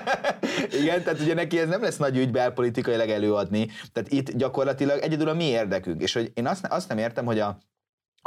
[0.80, 5.28] Igen, tehát ugye neki ez nem lesz nagy ügy belpolitikailag előadni, tehát itt gyakorlatilag egyedül
[5.28, 7.58] a mi érdekünk, és hogy én azt, azt nem értem, hogy a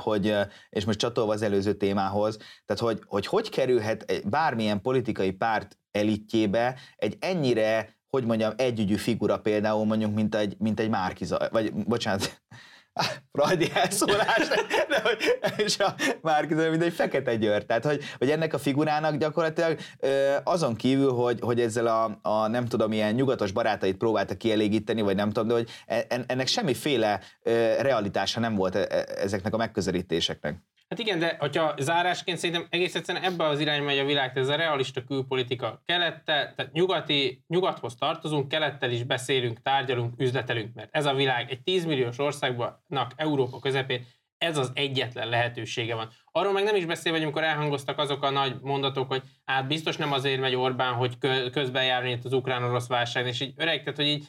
[0.02, 0.36] hogy,
[0.70, 6.76] és most csatolva az előző témához, tehát hogy hogy, hogy kerülhet bármilyen politikai párt elitjébe
[6.96, 12.42] egy ennyire, hogy mondjam, együgyű figura például mondjuk, mint egy, mint egy Márkiza, vagy bocsánat,
[13.32, 14.48] Frajdi elszólás,
[14.90, 17.66] de hogy, és a Márkiza, mint egy fekete győr.
[17.66, 19.78] Tehát, hogy, hogy ennek a figurának gyakorlatilag
[20.44, 25.16] azon kívül, hogy, hogy ezzel a, a, nem tudom, ilyen nyugatos barátait próbálta kielégíteni, vagy
[25.16, 27.20] nem tudom, de hogy e, ennek semmiféle
[27.80, 30.64] realitása nem volt e, e, ezeknek a megközelítéseknek.
[30.90, 34.48] Hát igen, de hogyha zárásként szerintem egész egyszerűen ebbe az irányba megy a világ, ez
[34.48, 35.82] a realista külpolitika.
[35.86, 41.62] Kelette, tehát nyugati, nyugathoz tartozunk, kelettel is beszélünk, tárgyalunk, üzletelünk, mert ez a világ egy
[41.62, 42.84] 10 milliós országban,
[43.16, 44.06] Európa közepén,
[44.38, 46.10] ez az egyetlen lehetősége van.
[46.32, 49.98] Arról meg nem is beszél, hogy amikor elhangoztak azok a nagy mondatok, hogy hát biztos
[49.98, 51.18] nem azért megy Orbán, hogy
[51.52, 54.28] közben járni itt az ukrán-orosz válság, és így öreg, tehát hogy így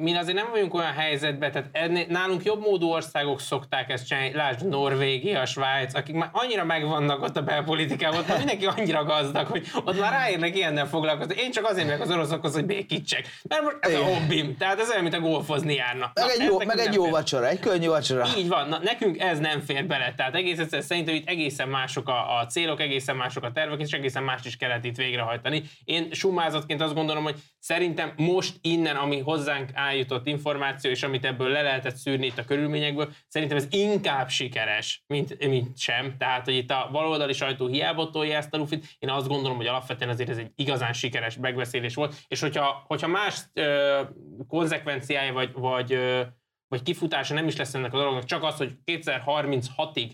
[0.00, 4.32] mi azért nem vagyunk olyan helyzetben, tehát ennél, nálunk jobb módú országok szokták ezt csinálni,
[4.34, 9.66] lásd Norvégia, Svájc, akik már annyira megvannak ott a belpolitikában, ott mindenki annyira gazdag, hogy
[9.84, 11.34] ott már ráérnek ilyennel foglalkozni.
[11.38, 13.26] Én csak azért megyek az oroszokhoz, hogy békítsek.
[13.48, 14.02] Mert most ez Igen.
[14.02, 16.12] a hobbim, tehát ez olyan, mint a golfozni járna.
[16.14, 18.26] Meg egy, jó, meg egy jó vacsora, egy könnyű vacsora.
[18.38, 20.14] Így van, na, nekünk ez nem fér bele.
[20.16, 23.92] Tehát egész egyszerűen szerintem itt egészen mások a, a célok, egészen mások a tervek, és
[23.92, 25.62] egészen más is kellett itt végrehajtani.
[25.84, 31.24] Én sumázatként azt gondolom, hogy szerintem most innen, ami hozzánk áll, eljutott információ, és amit
[31.24, 36.16] ebből le lehetett szűrni itt a körülményekből, szerintem ez inkább sikeres, mint, mint sem.
[36.18, 39.66] Tehát, hogy itt a baloldali sajtó hiába tolja ezt a lufit, én azt gondolom, hogy
[39.66, 44.00] alapvetően azért ez egy igazán sikeres megbeszélés volt, és hogyha, hogyha más ö,
[44.48, 46.22] konzekvenciája vagy, vagy, ö,
[46.68, 50.10] vagy kifutása nem is lesz ennek a dolognak, csak az, hogy 2036-ig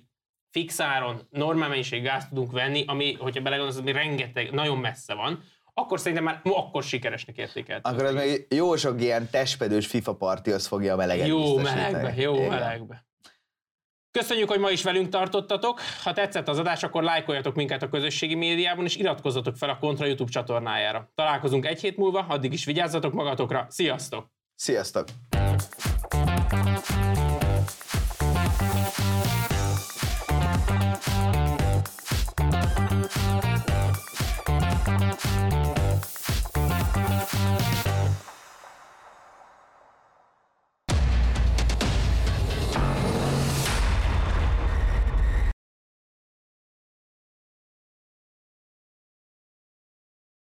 [0.51, 5.43] fixáron normál mennyiség gáz tudunk venni, ami, hogyha belegondolsz, ami rengeteg, nagyon messze van,
[5.79, 7.87] akkor szerintem már akkor sikeresnek értékelt.
[7.87, 12.35] Akkor az még jó sok ilyen testpedős FIFA partihoz fogja a meleget Jó melegbe, jó
[12.35, 12.49] Igen.
[12.49, 13.05] melegbe.
[14.11, 15.81] Köszönjük, hogy ma is velünk tartottatok.
[16.03, 20.07] Ha tetszett az adás, akkor lájkoljatok minket a közösségi médiában, és iratkozzatok fel a Kontra
[20.07, 21.11] YouTube csatornájára.
[21.14, 23.66] Találkozunk egy hét múlva, addig is vigyázzatok magatokra.
[23.68, 24.27] Sziasztok!
[24.55, 25.09] Sziasztok!